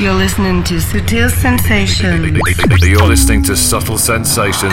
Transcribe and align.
You're 0.00 0.16
listening 0.16 0.64
to 0.64 0.80
Sutil 0.80 1.28
Sensations. 1.28 2.24
You're 2.80 3.04
listening 3.04 3.42
to 3.44 3.54
Subtle 3.54 3.98
Sensations. 3.98 4.72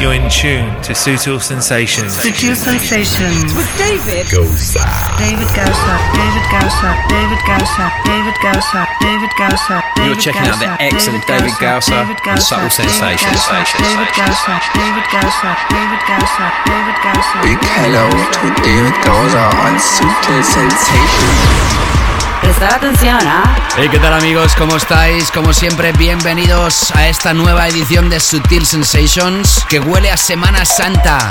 You're 0.00 0.16
in 0.16 0.24
tune 0.32 0.72
to 0.80 0.96
Sutil 0.96 1.44
Sensations. 1.44 2.16
Sutil 2.16 2.56
Sensations. 2.56 3.52
With 3.52 3.68
David 3.76 4.32
Gausa. 4.32 4.80
David 5.20 5.44
Gausa. 5.52 5.94
David 6.16 6.46
Gausa. 6.48 6.88
David 7.12 7.42
Gausa. 7.44 7.84
David 8.08 8.36
Gausa. 8.40 8.80
David 8.96 9.32
Gausa. 9.36 9.76
You're 10.08 10.16
checking 10.16 10.48
out 10.48 10.56
the 10.56 10.72
excellent 10.80 11.28
David 11.28 11.52
Gausa 11.60 12.00
and 12.00 12.40
Subtle 12.40 12.72
Sensations. 12.72 13.44
David 13.76 14.08
Gausa. 14.16 14.56
David 14.72 15.04
Gausa. 15.12 15.52
David 15.68 16.00
Gausa. 16.08 16.46
David 16.64 16.96
Gausa. 17.04 17.36
Big 17.44 17.60
hello 17.76 18.08
to 18.08 18.46
David 18.64 18.96
Gausa 19.04 19.52
on 19.68 19.76
Sutil 19.76 20.40
Sensations. 20.40 22.07
Prestar 22.48 22.76
atención, 22.76 23.18
¿ah? 23.26 23.68
Hey, 23.76 23.88
¿qué 23.90 23.98
tal 23.98 24.14
amigos? 24.14 24.54
¿Cómo 24.56 24.76
estáis? 24.76 25.30
Como 25.30 25.52
siempre, 25.52 25.92
bienvenidos 25.92 26.90
a 26.96 27.06
esta 27.06 27.34
nueva 27.34 27.68
edición 27.68 28.08
de 28.08 28.20
Sutil 28.20 28.64
Sensations 28.64 29.66
que 29.68 29.80
huele 29.80 30.10
a 30.10 30.16
Semana 30.16 30.64
Santa. 30.64 31.30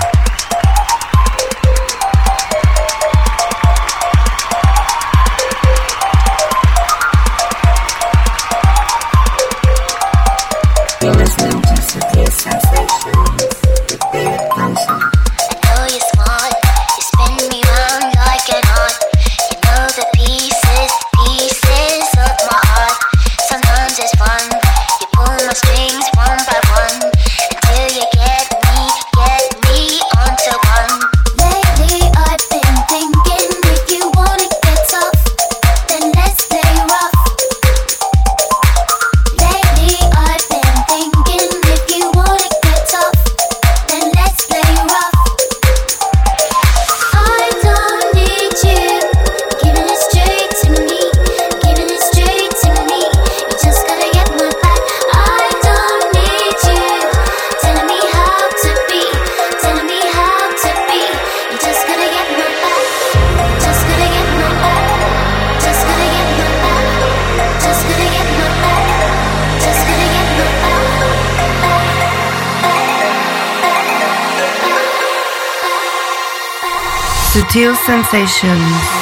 Sutil 77.48 77.74
Sensations. 77.76 78.97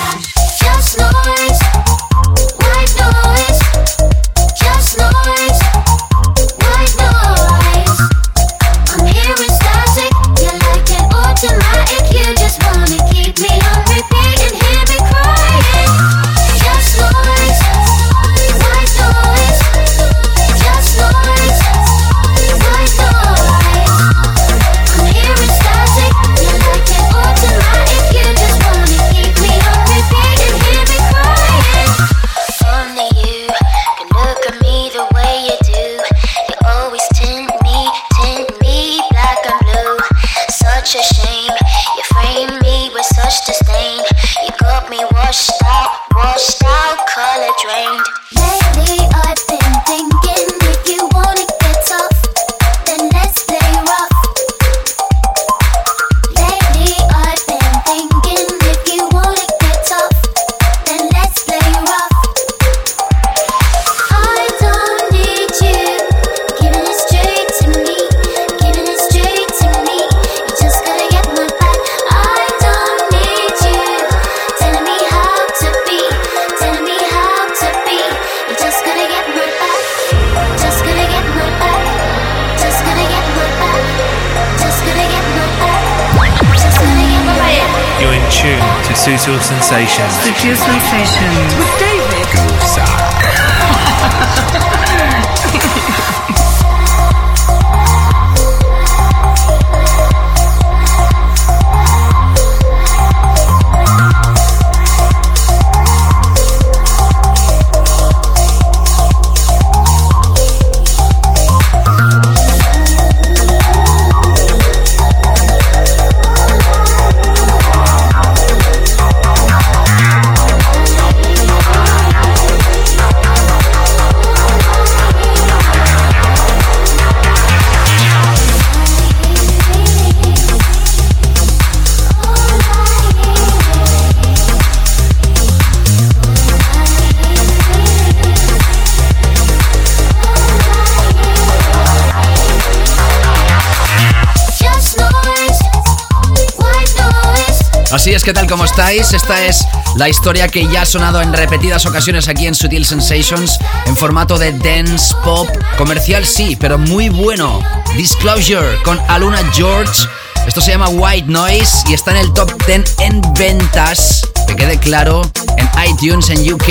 ¿Qué 148.26 148.34
tal? 148.34 148.48
¿Cómo 148.48 148.66
estáis? 148.66 149.14
Esta 149.14 149.46
es 149.46 149.68
la 149.98 150.10
historia 150.10 150.48
que 150.48 150.68
ya 150.68 150.82
ha 150.82 150.86
sonado 150.86 151.22
en 151.22 151.32
repetidas 151.32 151.86
ocasiones 151.86 152.28
aquí 152.28 152.48
en 152.48 152.56
Sutil 152.56 152.84
Sensations 152.84 153.60
en 153.86 153.96
formato 153.96 154.40
de 154.40 154.52
dance 154.52 155.14
pop. 155.24 155.48
Comercial 155.78 156.26
sí, 156.26 156.58
pero 156.60 156.80
muy 156.80 157.10
bueno. 157.10 157.62
Disclosure 157.96 158.82
con 158.84 159.00
Aluna 159.10 159.44
George. 159.54 160.08
Esto 160.48 160.60
se 160.60 160.72
llama 160.72 160.90
White 160.90 161.28
Noise 161.28 161.84
y 161.88 161.94
está 161.94 162.12
en 162.12 162.18
el 162.18 162.34
top 162.34 162.52
10 162.66 162.96
en 163.02 163.22
ventas. 163.38 164.28
Que 164.48 164.56
quede 164.56 164.80
claro, 164.80 165.22
en 165.58 165.70
iTunes 165.88 166.32
en 166.32 166.52
UK. 166.52 166.68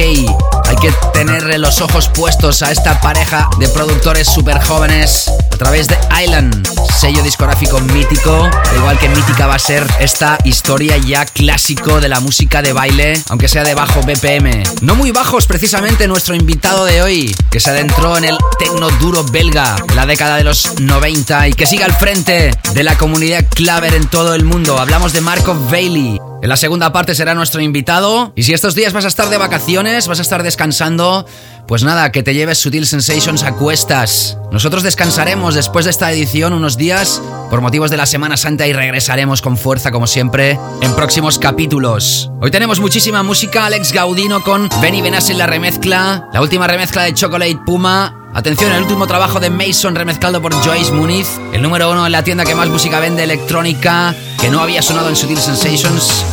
Hay 0.66 0.76
que 0.76 0.90
tener 1.12 1.56
los 1.60 1.80
ojos 1.80 2.08
puestos 2.08 2.62
a 2.62 2.72
esta 2.72 3.00
pareja 3.00 3.48
de 3.60 3.68
productores 3.68 4.26
súper 4.26 4.60
jóvenes 4.60 5.30
a 5.52 5.56
través 5.56 5.86
de 5.86 5.96
Island, 6.20 6.66
sello 6.98 7.22
discográfico 7.22 7.43
mítico, 7.92 8.44
al 8.44 8.76
igual 8.76 8.98
que 8.98 9.08
mítica 9.08 9.46
va 9.46 9.54
a 9.54 9.58
ser 9.58 9.86
esta 9.98 10.38
historia 10.44 10.96
ya 10.98 11.24
clásico 11.24 12.00
de 12.00 12.08
la 12.08 12.20
música 12.20 12.62
de 12.62 12.72
baile, 12.72 13.14
aunque 13.30 13.48
sea 13.48 13.64
de 13.64 13.74
bajo 13.74 14.02
BPM. 14.02 14.62
No 14.82 14.94
muy 14.94 15.10
bajos 15.12 15.46
precisamente 15.46 16.06
nuestro 16.06 16.34
invitado 16.34 16.84
de 16.84 17.02
hoy, 17.02 17.34
que 17.50 17.60
se 17.60 17.70
adentró 17.70 18.16
en 18.18 18.24
el 18.24 18.36
tecno 18.58 18.90
duro 19.00 19.24
belga 19.24 19.76
de 19.88 19.94
la 19.94 20.06
década 20.06 20.36
de 20.36 20.44
los 20.44 20.78
90 20.80 21.48
y 21.48 21.52
que 21.54 21.66
sigue 21.66 21.84
al 21.84 21.94
frente 21.94 22.50
de 22.74 22.82
la 22.84 22.98
comunidad 22.98 23.44
claver 23.48 23.94
en 23.94 24.06
todo 24.08 24.34
el 24.34 24.44
mundo. 24.44 24.78
Hablamos 24.78 25.12
de 25.12 25.20
Marco 25.20 25.54
Bailey. 25.70 26.20
En 26.44 26.50
la 26.50 26.58
segunda 26.58 26.92
parte 26.92 27.14
será 27.14 27.34
nuestro 27.34 27.62
invitado. 27.62 28.34
Y 28.36 28.42
si 28.42 28.52
estos 28.52 28.74
días 28.74 28.92
vas 28.92 29.06
a 29.06 29.08
estar 29.08 29.30
de 29.30 29.38
vacaciones, 29.38 30.08
vas 30.08 30.18
a 30.18 30.22
estar 30.22 30.42
descansando, 30.42 31.24
pues 31.66 31.84
nada, 31.84 32.12
que 32.12 32.22
te 32.22 32.34
lleves 32.34 32.58
Sutil 32.58 32.86
Sensations 32.86 33.42
a 33.44 33.54
cuestas. 33.54 34.36
Nosotros 34.52 34.82
descansaremos 34.82 35.54
después 35.54 35.86
de 35.86 35.90
esta 35.90 36.12
edición 36.12 36.52
unos 36.52 36.76
días 36.76 37.22
por 37.50 37.60
motivos 37.60 37.90
de 37.90 37.96
la 37.96 38.06
Semana 38.06 38.36
Santa 38.36 38.66
y 38.66 38.72
regresaremos 38.72 39.42
con 39.42 39.56
fuerza 39.56 39.90
como 39.90 40.06
siempre 40.06 40.58
en 40.80 40.94
próximos 40.94 41.38
capítulos. 41.38 42.30
Hoy 42.40 42.50
tenemos 42.50 42.80
muchísima 42.80 43.22
música, 43.22 43.66
Alex 43.66 43.92
Gaudino 43.92 44.42
con 44.42 44.68
Benny 44.80 45.02
Benas 45.02 45.30
en 45.30 45.38
la 45.38 45.46
remezcla, 45.46 46.28
la 46.32 46.40
última 46.40 46.66
remezcla 46.66 47.02
de 47.02 47.14
Chocolate 47.14 47.58
Puma, 47.64 48.24
Atención, 48.34 48.72
el 48.72 48.82
último 48.82 49.06
trabajo 49.06 49.38
de 49.38 49.48
Mason 49.48 49.94
remezclado 49.94 50.42
por 50.42 50.52
Joyce 50.52 50.90
Muniz, 50.90 51.38
el 51.52 51.62
número 51.62 51.92
uno 51.92 52.04
en 52.04 52.10
la 52.10 52.24
tienda 52.24 52.44
que 52.44 52.56
más 52.56 52.68
música 52.68 52.98
vende 52.98 53.22
electrónica, 53.22 54.12
que 54.40 54.50
no 54.50 54.60
había 54.60 54.82
sonado 54.82 55.08
en 55.08 55.14
Sutil 55.14 55.38
Sensations. 55.38 56.24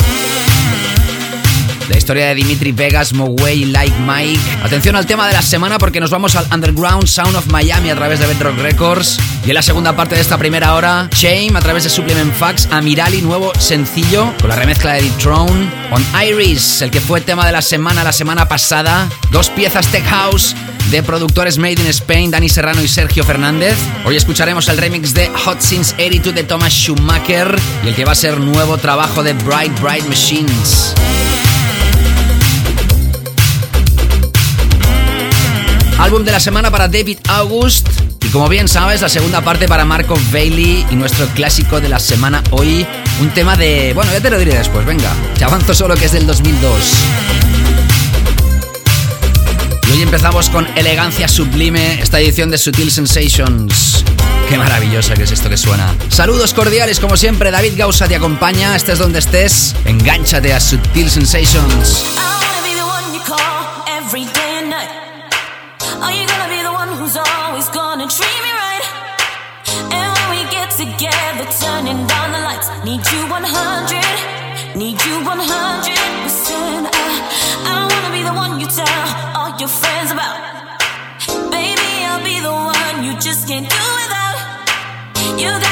La 1.91 1.97
historia 1.97 2.27
de 2.27 2.35
Dimitri 2.35 2.71
Vegas, 2.71 3.11
Moway, 3.11 3.65
Like 3.65 3.93
Mike. 3.99 4.39
Atención 4.63 4.95
al 4.95 5.05
tema 5.05 5.27
de 5.27 5.33
la 5.33 5.41
semana 5.41 5.77
porque 5.77 5.99
nos 5.99 6.09
vamos 6.09 6.37
al 6.37 6.47
Underground 6.49 7.05
Sound 7.05 7.35
of 7.35 7.47
Miami 7.47 7.89
a 7.89 7.95
través 7.95 8.21
de 8.21 8.27
Bedrock 8.27 8.57
Records. 8.59 9.19
Y 9.45 9.49
en 9.49 9.55
la 9.55 9.61
segunda 9.61 9.93
parte 9.93 10.15
de 10.15 10.21
esta 10.21 10.37
primera 10.37 10.73
hora, 10.75 11.09
Shame 11.13 11.51
a 11.53 11.59
través 11.59 11.83
de 11.83 11.89
Supplement 11.89 12.33
Facts, 12.33 12.69
Amirali, 12.71 13.21
nuevo 13.21 13.51
sencillo 13.59 14.33
con 14.39 14.47
la 14.47 14.55
remezcla 14.55 14.93
de 14.93 15.01
Deep 15.01 15.17
Throne. 15.17 15.69
On 15.91 16.05
Iris, 16.25 16.81
el 16.81 16.91
que 16.91 17.01
fue 17.01 17.19
tema 17.19 17.45
de 17.45 17.51
la 17.51 17.61
semana 17.61 18.05
la 18.05 18.13
semana 18.13 18.47
pasada. 18.47 19.09
Dos 19.29 19.49
piezas 19.49 19.85
Tech 19.87 20.05
House 20.05 20.55
de 20.91 21.03
productores 21.03 21.57
Made 21.57 21.73
in 21.73 21.87
Spain, 21.87 22.31
Dani 22.31 22.47
Serrano 22.47 22.81
y 22.81 22.87
Sergio 22.87 23.25
Fernández. 23.25 23.75
Hoy 24.05 24.15
escucharemos 24.15 24.69
el 24.69 24.77
remix 24.77 25.13
de 25.13 25.27
Hot 25.27 25.59
Since 25.59 25.95
82 25.95 26.35
de 26.35 26.43
Thomas 26.45 26.71
Schumacher 26.71 27.53
y 27.83 27.89
el 27.89 27.95
que 27.95 28.05
va 28.05 28.13
a 28.13 28.15
ser 28.15 28.39
nuevo 28.39 28.77
trabajo 28.77 29.23
de 29.23 29.33
Bright 29.33 29.77
Bright 29.81 30.05
Machines. 30.07 30.95
Álbum 36.01 36.25
de 36.25 36.31
la 36.31 36.39
semana 36.39 36.71
para 36.71 36.87
David 36.87 37.19
August. 37.29 37.87
Y 38.25 38.29
como 38.29 38.49
bien 38.49 38.67
sabes, 38.67 39.01
la 39.01 39.07
segunda 39.07 39.41
parte 39.41 39.67
para 39.67 39.85
Marco 39.85 40.15
Bailey 40.33 40.83
y 40.89 40.95
nuestro 40.95 41.27
clásico 41.27 41.79
de 41.79 41.89
la 41.89 41.99
semana 41.99 42.41
hoy. 42.49 42.87
Un 43.21 43.29
tema 43.29 43.55
de... 43.55 43.93
Bueno, 43.93 44.11
ya 44.11 44.19
te 44.19 44.31
lo 44.31 44.39
diré 44.39 44.57
después, 44.57 44.83
venga. 44.83 45.13
Te 45.37 45.43
avanzo 45.43 45.75
solo 45.75 45.93
que 45.93 46.05
es 46.05 46.11
del 46.11 46.25
2002. 46.25 46.73
Y 49.87 49.91
hoy 49.91 50.01
empezamos 50.01 50.49
con 50.49 50.67
elegancia 50.75 51.27
sublime, 51.27 52.01
esta 52.01 52.19
edición 52.19 52.49
de 52.49 52.57
Sutil 52.57 52.89
Sensations. 52.89 54.03
Qué 54.49 54.57
maravillosa 54.57 55.13
que 55.13 55.23
es 55.23 55.31
esto 55.31 55.49
que 55.49 55.57
suena. 55.57 55.95
Saludos 56.09 56.55
cordiales, 56.55 56.99
como 56.99 57.15
siempre, 57.15 57.51
David 57.51 57.73
Gausa 57.77 58.07
te 58.07 58.15
acompaña, 58.15 58.75
estés 58.75 58.97
donde 58.97 59.19
estés, 59.19 59.75
engánchate 59.85 60.51
a 60.51 60.59
Sutil 60.59 61.11
Sensations. 61.11 62.05
Together, 71.01 71.45
turning 71.61 72.07
down 72.07 72.31
the 72.31 72.39
lights. 72.39 72.67
Need 72.85 73.03
you 73.11 73.21
100, 73.29 74.77
need 74.81 74.97
you 75.05 75.15
100 75.21 76.23
percent. 76.23 76.87
I, 76.89 77.07
I 77.69 77.85
wanna 77.91 78.11
be 78.17 78.23
the 78.23 78.33
one 78.33 78.59
you 78.59 78.67
tell 78.67 79.07
all 79.37 79.51
your 79.61 79.69
friends 79.69 80.09
about. 80.11 80.37
Baby, 81.51 81.89
I'll 82.09 82.23
be 82.23 82.37
the 82.39 82.53
one 82.53 83.03
you 83.05 83.13
just 83.19 83.47
can't 83.47 83.69
do 83.69 83.83
without. 83.99 84.37
You 85.41 85.49
gotta 85.49 85.70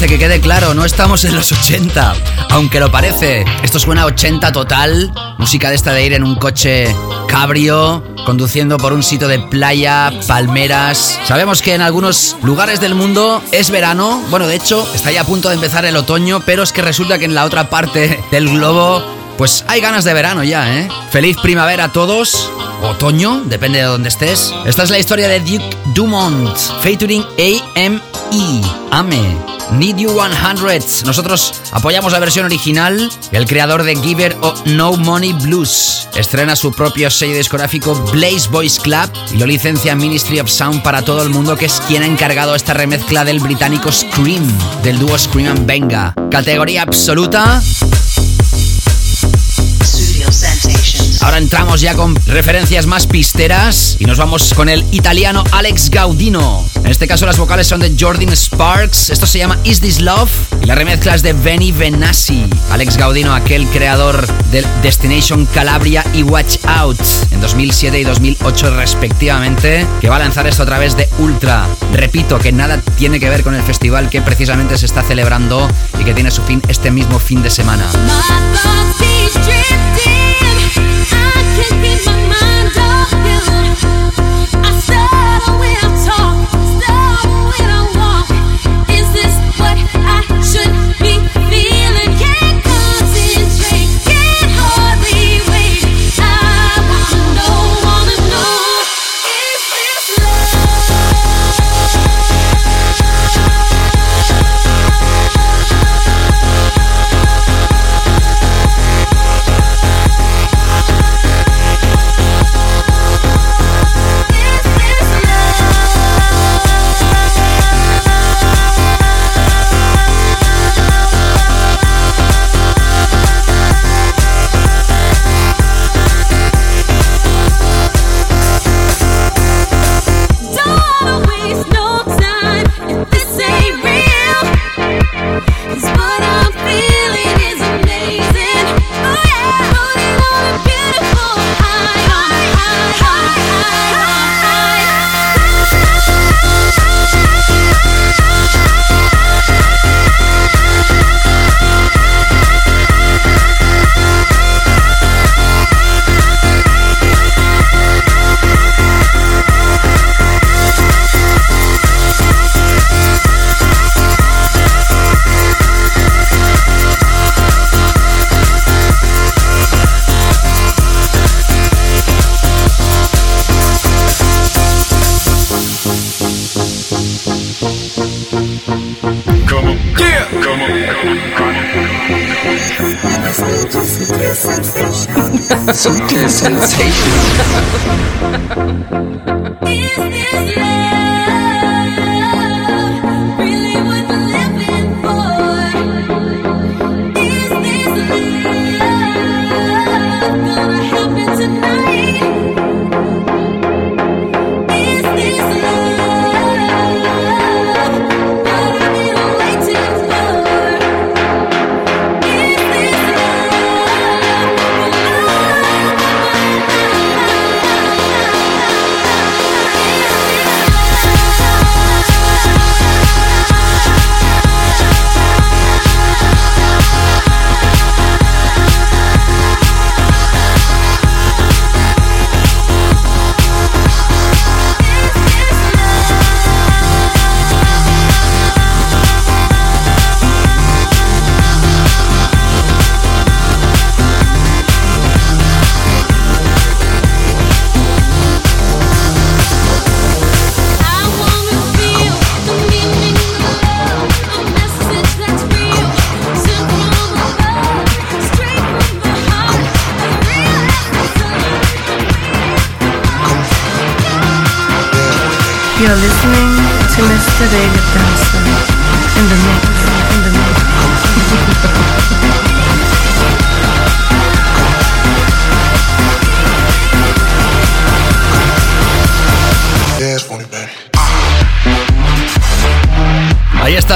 que 0.00 0.18
quede 0.18 0.40
claro, 0.40 0.72
no 0.72 0.86
estamos 0.86 1.24
en 1.24 1.34
los 1.34 1.52
80, 1.52 2.14
aunque 2.50 2.80
lo 2.80 2.90
parece. 2.90 3.44
Esto 3.62 3.78
suena 3.78 4.06
80 4.06 4.50
total, 4.50 5.12
música 5.36 5.68
de 5.68 5.76
esta 5.76 5.92
de 5.92 6.06
ir 6.06 6.14
en 6.14 6.24
un 6.24 6.36
coche 6.36 6.94
cabrio, 7.28 8.02
conduciendo 8.24 8.78
por 8.78 8.94
un 8.94 9.02
sitio 9.02 9.28
de 9.28 9.38
playa, 9.38 10.10
palmeras. 10.26 11.18
Sabemos 11.26 11.60
que 11.60 11.74
en 11.74 11.82
algunos 11.82 12.36
lugares 12.42 12.80
del 12.80 12.94
mundo 12.94 13.42
es 13.52 13.70
verano, 13.70 14.22
bueno, 14.30 14.46
de 14.46 14.56
hecho, 14.56 14.88
está 14.94 15.12
ya 15.12 15.20
a 15.20 15.24
punto 15.24 15.50
de 15.50 15.56
empezar 15.56 15.84
el 15.84 15.96
otoño, 15.96 16.40
pero 16.46 16.62
es 16.62 16.72
que 16.72 16.80
resulta 16.80 17.18
que 17.18 17.26
en 17.26 17.34
la 17.34 17.44
otra 17.44 17.68
parte 17.68 18.18
del 18.30 18.48
globo 18.48 19.02
pues 19.36 19.64
hay 19.68 19.80
ganas 19.80 20.04
de 20.04 20.14
verano 20.14 20.42
ya, 20.42 20.78
¿eh? 20.78 20.88
Feliz 21.10 21.36
primavera 21.42 21.84
a 21.84 21.92
todos. 21.92 22.50
Otoño, 22.82 23.42
depende 23.44 23.78
de 23.78 23.84
dónde 23.84 24.08
estés. 24.08 24.52
Esta 24.64 24.84
es 24.84 24.90
la 24.90 24.98
historia 24.98 25.28
de 25.28 25.40
Duke 25.40 25.76
Dumont, 25.94 26.56
featuring 26.80 27.24
AME. 27.76 28.00
AME. 28.90 29.51
Need 29.72 29.96
You 29.96 30.10
100. 30.10 31.04
Nosotros 31.04 31.54
apoyamos 31.72 32.12
la 32.12 32.18
versión 32.18 32.44
original. 32.46 33.10
El 33.32 33.46
creador 33.46 33.82
de 33.82 33.96
Giver 33.96 34.36
o 34.40 34.54
No 34.66 34.96
Money 34.96 35.32
Blues 35.32 36.08
estrena 36.14 36.56
su 36.56 36.72
propio 36.72 37.10
sello 37.10 37.36
discográfico 37.36 37.94
Blaze 38.12 38.48
Boys 38.50 38.78
Club 38.78 39.10
y 39.32 39.38
lo 39.38 39.46
licencia 39.46 39.94
Ministry 39.94 40.40
of 40.40 40.50
Sound 40.50 40.82
para 40.82 41.02
todo 41.02 41.22
el 41.22 41.30
mundo, 41.30 41.56
que 41.56 41.66
es 41.66 41.80
quien 41.86 42.02
ha 42.02 42.06
encargado 42.06 42.54
esta 42.54 42.74
remezcla 42.74 43.24
del 43.24 43.40
británico 43.40 43.90
Scream, 43.90 44.46
del 44.82 44.98
dúo 44.98 45.18
Scream 45.18 45.50
and 45.50 45.66
Venga. 45.66 46.14
Categoría 46.30 46.82
absoluta. 46.82 47.62
Ahora 51.22 51.38
entramos 51.38 51.80
ya 51.80 51.94
con 51.94 52.16
referencias 52.26 52.86
más 52.86 53.06
pisteras 53.06 53.96
y 54.00 54.06
nos 54.06 54.18
vamos 54.18 54.52
con 54.54 54.68
el 54.68 54.84
italiano 54.90 55.44
Alex 55.52 55.88
Gaudino. 55.88 56.66
En 56.74 56.90
este 56.90 57.06
caso 57.06 57.26
las 57.26 57.38
vocales 57.38 57.68
son 57.68 57.78
de 57.78 57.94
Jordan 57.98 58.34
Sparks. 58.34 59.10
Esto 59.10 59.26
se 59.26 59.38
llama 59.38 59.56
Is 59.62 59.80
This 59.80 60.00
Love 60.00 60.30
y 60.62 60.66
la 60.66 60.74
remezcla 60.74 61.14
es 61.14 61.22
de 61.22 61.32
Benny 61.32 61.70
Benassi. 61.70 62.44
Alex 62.70 62.96
Gaudino, 62.96 63.34
aquel 63.34 63.66
creador 63.68 64.26
del 64.50 64.66
Destination 64.82 65.46
Calabria 65.46 66.04
y 66.12 66.24
Watch 66.24 66.56
Out 66.66 67.00
en 67.30 67.40
2007 67.40 68.00
y 68.00 68.04
2008 68.04 68.76
respectivamente, 68.76 69.86
que 70.00 70.08
va 70.08 70.16
a 70.16 70.20
lanzar 70.20 70.48
esto 70.48 70.64
a 70.64 70.66
través 70.66 70.96
de 70.96 71.08
Ultra. 71.18 71.68
Repito 71.92 72.40
que 72.40 72.50
nada 72.50 72.82
tiene 72.96 73.20
que 73.20 73.30
ver 73.30 73.44
con 73.44 73.54
el 73.54 73.62
festival 73.62 74.10
que 74.10 74.22
precisamente 74.22 74.76
se 74.76 74.86
está 74.86 75.04
celebrando 75.04 75.70
y 76.00 76.04
que 76.04 76.14
tiene 76.14 76.32
su 76.32 76.42
fin 76.42 76.60
este 76.66 76.90
mismo 76.90 77.20
fin 77.20 77.42
de 77.42 77.50
semana. 77.50 77.86
Sutil 78.60 80.31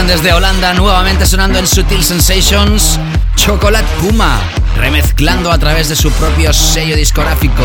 Desde 0.06 0.32
Holanda, 0.32 0.72
nuevamente 0.72 1.26
sonando 1.26 1.58
en 1.58 1.66
Sutil 1.66 2.04
Sensations, 2.04 2.98
Chocolate 3.34 3.88
Puma, 4.00 4.38
remezclando 4.76 5.50
a 5.50 5.58
través 5.58 5.88
de 5.88 5.96
su 5.96 6.12
propio 6.12 6.52
sello 6.52 6.94
discográfico. 6.94 7.64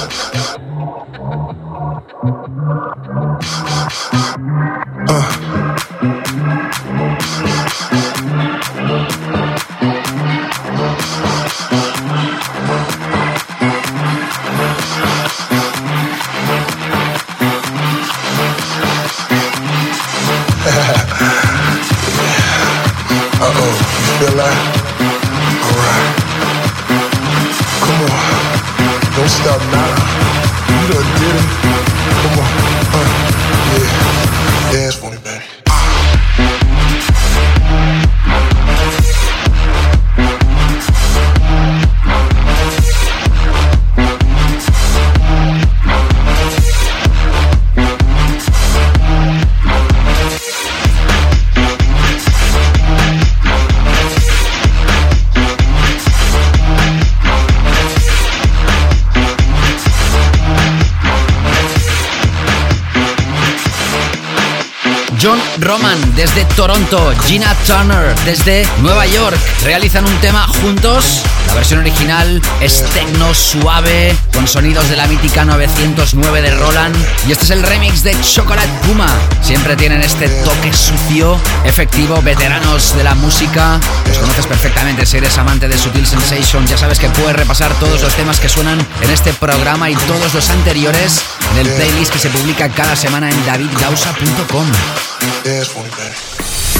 Toronto, 66.61 67.11
Gina 67.25 67.55
Turner 67.65 68.15
desde 68.23 68.67
Nueva 68.83 69.07
York. 69.07 69.35
Realizan 69.63 70.05
un 70.05 70.15
tema 70.17 70.45
juntos. 70.45 71.23
La 71.47 71.55
versión 71.55 71.79
original 71.79 72.39
es 72.61 72.83
tecno 72.93 73.33
suave 73.33 74.15
con 74.31 74.47
sonidos 74.47 74.87
de 74.87 74.95
la 74.95 75.07
mítica 75.07 75.43
909 75.43 76.41
de 76.43 76.51
Roland. 76.51 76.95
Y 77.27 77.31
este 77.31 77.45
es 77.45 77.49
el 77.49 77.63
remix 77.63 78.03
de 78.03 78.15
Chocolate 78.21 78.69
Puma. 78.85 79.07
Siempre 79.41 79.75
tienen 79.75 80.03
este 80.03 80.29
toque 80.29 80.71
sucio, 80.71 81.35
efectivo, 81.65 82.21
veteranos 82.21 82.95
de 82.95 83.05
la 83.05 83.15
música. 83.15 83.79
Los 84.07 84.19
conoces 84.19 84.45
perfectamente 84.45 85.07
si 85.07 85.17
eres 85.17 85.35
amante 85.39 85.67
de 85.67 85.79
Sutil 85.79 86.05
Sensation. 86.05 86.67
Ya 86.67 86.77
sabes 86.77 86.99
que 86.99 87.09
puedes 87.09 87.35
repasar 87.35 87.73
todos 87.79 88.03
los 88.03 88.13
temas 88.13 88.39
que 88.39 88.49
suenan 88.49 88.77
en 89.01 89.09
este 89.09 89.33
programa 89.33 89.89
y 89.89 89.95
todos 89.95 90.31
los 90.35 90.47
anteriores 90.51 91.23
en 91.53 91.65
el 91.65 91.73
playlist 91.73 92.13
que 92.13 92.19
se 92.19 92.29
publica 92.29 92.69
cada 92.69 92.95
semana 92.95 93.31
en 93.31 93.45
davidgausa.com. 93.47 94.67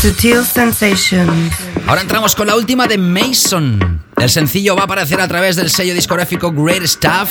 Sutil 0.02 0.44
Sensations. 0.44 1.54
Ahora 1.86 2.02
entramos 2.02 2.34
con 2.34 2.48
la 2.48 2.56
última 2.56 2.88
de 2.88 2.98
Mason. 2.98 4.02
El 4.18 4.32
sencillo 4.32 4.76
va 4.76 4.82
a 4.82 4.86
aparecer 4.86 5.22
a 5.22 5.28
través 5.28 5.56
del 5.56 5.70
sello 5.70 5.94
discográfico 5.94 6.52
Great 6.52 6.84
Stuff. 6.88 7.30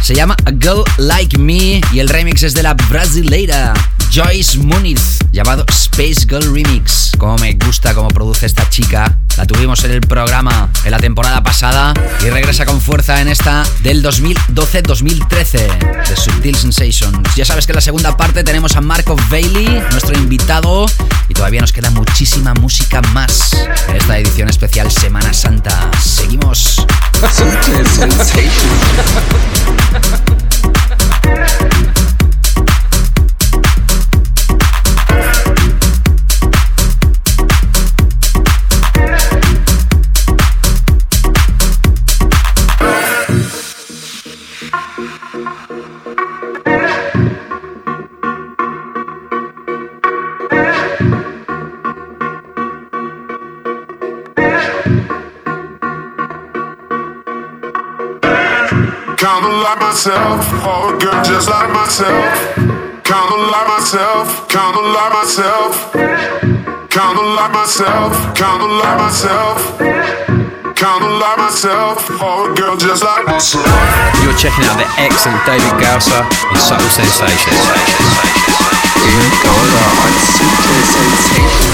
Se 0.00 0.14
llama 0.14 0.34
A 0.46 0.50
Girl 0.52 0.84
Like 0.96 1.36
Me 1.36 1.82
y 1.92 1.98
el 1.98 2.08
remix 2.08 2.44
es 2.44 2.54
de 2.54 2.62
la 2.62 2.72
brasileira 2.72 3.74
Joyce 4.10 4.56
Muniz, 4.56 5.18
llamado 5.32 5.66
Space 5.68 6.26
Girl 6.26 6.54
Remix. 6.54 7.12
Como 7.18 7.36
me 7.36 7.52
gusta 7.52 7.92
cómo 7.92 8.08
produce 8.08 8.46
esta 8.46 8.66
chica. 8.70 9.21
La 9.42 9.46
tuvimos 9.48 9.82
en 9.82 9.90
el 9.90 10.00
programa 10.02 10.68
en 10.84 10.92
la 10.92 10.98
temporada 10.98 11.42
pasada 11.42 11.92
y 12.24 12.30
regresa 12.30 12.64
con 12.64 12.80
fuerza 12.80 13.20
en 13.20 13.26
esta 13.26 13.64
del 13.82 14.00
2012-2013 14.04 16.08
de 16.08 16.16
Subtil 16.16 16.54
Sensations. 16.54 17.34
Ya 17.34 17.44
sabes 17.44 17.66
que 17.66 17.72
en 17.72 17.74
la 17.74 17.80
segunda 17.80 18.16
parte 18.16 18.44
tenemos 18.44 18.76
a 18.76 18.80
Marco 18.80 19.16
Bailey, 19.32 19.66
nuestro 19.90 20.16
invitado, 20.16 20.86
y 21.28 21.34
todavía 21.34 21.60
nos 21.60 21.72
queda 21.72 21.90
muchísima 21.90 22.54
música 22.54 23.02
más 23.12 23.66
en 23.88 23.96
esta 23.96 24.16
edición 24.16 24.48
especial 24.48 24.92
Semana 24.92 25.34
Santa. 25.34 25.90
Seguimos. 26.00 26.86
Subtil 27.34 27.84
Sensations. 27.84 28.52
myself, 59.92 60.40
or 60.64 60.94
a 60.94 60.98
girl 60.98 61.22
just 61.22 61.50
like 61.50 61.68
myself. 61.68 62.56
Kinda 63.04 63.36
like 63.52 63.68
myself, 63.68 64.48
kinda 64.48 64.80
like 64.80 65.12
myself. 65.12 65.92
Kinda 66.88 67.20
like 67.36 67.52
myself, 67.52 68.12
kinda 68.34 68.68
like 68.80 68.98
myself. 69.04 69.58
Kinda 70.80 71.08
like 71.20 71.38
myself, 71.44 71.98
or 72.22 72.50
a 72.50 72.54
girl 72.54 72.74
just 72.78 73.04
like 73.04 73.26
myself. 73.26 73.68
You're 74.24 74.32
checking 74.32 74.64
out 74.64 74.78
the 74.80 74.88
excellent 74.96 75.44
David 75.44 75.76
Gausser 75.76 76.24
in 76.50 76.56
Subtle 76.56 76.88
Sensations. 76.88 77.60
David 78.96 79.34
Gausser 79.44 79.88
on 80.00 80.12
Subtle 80.24 80.84
Sensations. 80.88 81.71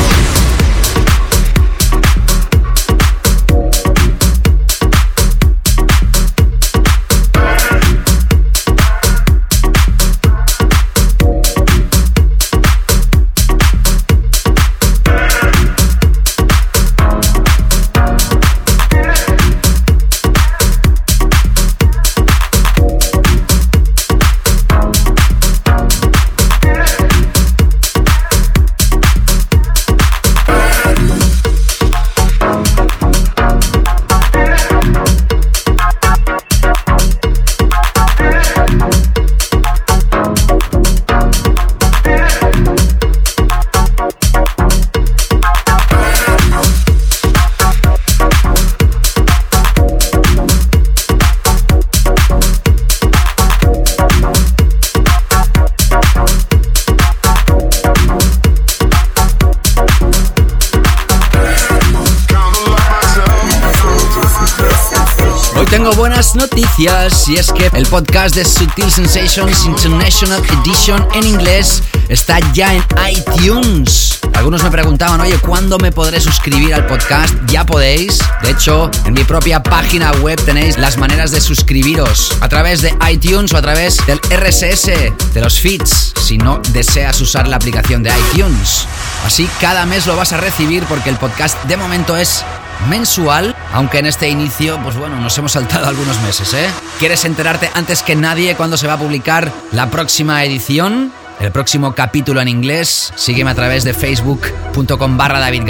Noticias 66.19 67.29
y 67.29 67.37
es 67.37 67.53
que 67.53 67.71
el 67.75 67.87
podcast 67.87 68.35
de 68.35 68.45
Sutil 68.45 68.91
Sensations 68.91 69.65
International 69.65 70.43
Edition 70.65 71.07
en 71.15 71.25
inglés 71.25 71.81
está 72.09 72.41
ya 72.53 72.75
en 72.75 72.85
iTunes. 73.09 74.19
Algunos 74.35 74.65
me 74.65 74.71
preguntaban, 74.71 75.21
oye, 75.21 75.39
¿cuándo 75.39 75.79
me 75.79 75.93
podré 75.93 76.21
suscribir 76.21 76.75
al 76.75 76.87
podcast? 76.87 77.33
Ya 77.47 77.65
podéis. 77.65 78.19
De 78.43 78.51
hecho, 78.51 78.91
en 79.05 79.15
mi 79.15 79.23
propia 79.23 79.63
página 79.63 80.11
web 80.21 80.43
tenéis 80.45 80.77
las 80.77 80.97
maneras 80.97 81.31
de 81.31 81.41
suscribiros 81.41 82.37
a 82.41 82.49
través 82.49 82.83
de 82.83 82.93
iTunes 83.09 83.53
o 83.53 83.57
a 83.57 83.63
través 83.63 84.05
del 84.07 84.19
RSS 84.19 84.87
de 85.35 85.41
los 85.41 85.61
feeds, 85.61 86.15
si 86.21 86.37
no 86.37 86.61
deseas 86.71 87.21
usar 87.21 87.47
la 87.47 87.57
aplicación 87.57 88.03
de 88.03 88.11
iTunes. 88.33 88.89
Así 89.25 89.49
cada 89.61 89.87
mes 89.87 90.07
lo 90.09 90.17
vas 90.17 90.33
a 90.33 90.39
recibir 90.39 90.83
porque 90.89 91.11
el 91.11 91.17
podcast 91.17 91.63
de 91.65 91.77
momento 91.77 92.17
es 92.17 92.45
mensual, 92.89 93.55
aunque 93.73 93.99
en 93.99 94.07
este 94.07 94.29
inicio, 94.29 94.79
pues 94.83 94.97
bueno, 94.97 95.17
nos 95.21 95.37
hemos 95.39 95.53
saltado 95.53 95.87
algunos 95.89 96.21
meses, 96.23 96.53
¿eh? 96.55 96.69
¿Quieres 96.99 97.25
enterarte 97.25 97.71
antes 97.75 98.03
que 98.03 98.17
nadie 98.17 98.55
cuándo 98.57 98.77
se 98.77 98.87
va 98.87 98.95
a 98.95 98.99
publicar 98.99 99.53
la 99.73 99.91
próxima 99.91 100.45
edición? 100.45 101.13
El 101.41 101.53
próximo 101.53 101.95
capítulo 101.95 102.41
en 102.41 102.49
inglés, 102.49 103.13
sígueme 103.15 103.51
a 103.51 103.55
través 103.55 103.85
de 103.85 103.95
facebook.com 103.95 105.17
barra 105.17 105.39
David 105.39 105.65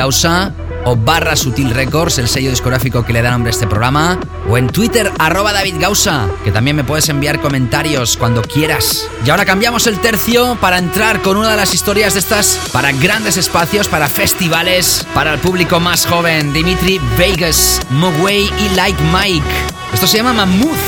o 0.85 0.97
barra 0.97 1.37
Sutil 1.37 1.71
Records, 1.71 2.19
el 2.19 2.29
sello 2.29 2.51
discográfico 2.51 3.05
que 3.05 3.12
le 3.12 3.23
da 3.23 3.31
nombre 3.31 3.51
a 3.51 3.53
este 3.53 3.67
programa, 3.67 4.19
o 4.49 4.57
en 4.59 4.69
Twitter 4.69 5.12
arroba 5.19 5.53
David 5.53 5.77
Gausa, 5.79 6.29
que 6.45 6.53
también 6.53 6.77
me 6.77 6.85
puedes 6.85 7.09
enviar 7.09 7.41
comentarios 7.41 8.17
cuando 8.17 8.43
quieras. 8.43 9.09
Y 9.25 9.31
ahora 9.31 9.45
cambiamos 9.45 9.87
el 9.87 9.99
tercio 10.01 10.57
para 10.61 10.79
entrar 10.79 11.23
con 11.23 11.37
una 11.37 11.51
de 11.51 11.57
las 11.57 11.75
historias 11.75 12.14
de 12.14 12.21
estas 12.21 12.59
para 12.73 12.93
grandes 12.93 13.37
espacios, 13.37 13.88
para 13.88 14.09
festivales, 14.09 15.07
para 15.14 15.35
el 15.35 15.41
público 15.41 15.81
más 15.81 16.07
joven, 16.07 16.53
Dimitri 16.53 17.01
Vegas, 17.17 17.81
Mogwai 17.91 18.51
y 18.59 18.69
Like 18.75 19.03
Mike. 19.12 19.79
Esto 19.93 20.07
se 20.07 20.19
llama 20.19 20.33
Mammoth. 20.33 20.79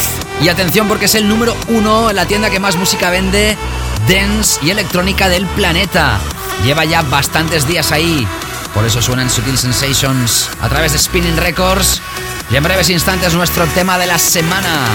Y 0.43 0.49
atención 0.49 0.89
porque 0.89 1.05
es 1.05 1.15
el 1.15 1.29
número 1.29 1.55
uno 1.69 2.09
en 2.09 2.17
la 2.17 2.27
tienda 2.27 2.49
que 2.49 2.61
más 2.61 2.77
música 2.77 3.11
vende, 3.11 3.57
dance 4.09 4.59
y 4.65 4.71
electrónica 4.71 5.29
del 5.29 5.47
planeta. 5.47 6.19
Lleva 6.65 6.85
ya 6.85 7.03
bastantes 7.03 7.67
días 7.67 7.93
ahí. 7.93 8.27
Por 8.75 8.85
eso 8.85 9.03
suenan 9.03 9.29
Sutil 9.31 9.59
Sensations 9.59 10.49
a 10.61 10.69
través 10.69 10.93
de 10.93 10.99
Spinning 10.99 11.37
Records. 11.37 12.01
Y 12.51 12.57
en 12.57 12.63
breves 12.63 12.91
instantes 12.91 13.35
nuestro 13.35 13.67
tema 13.69 13.99
de 13.99 14.07
la 14.07 14.19
semana. 14.19 14.87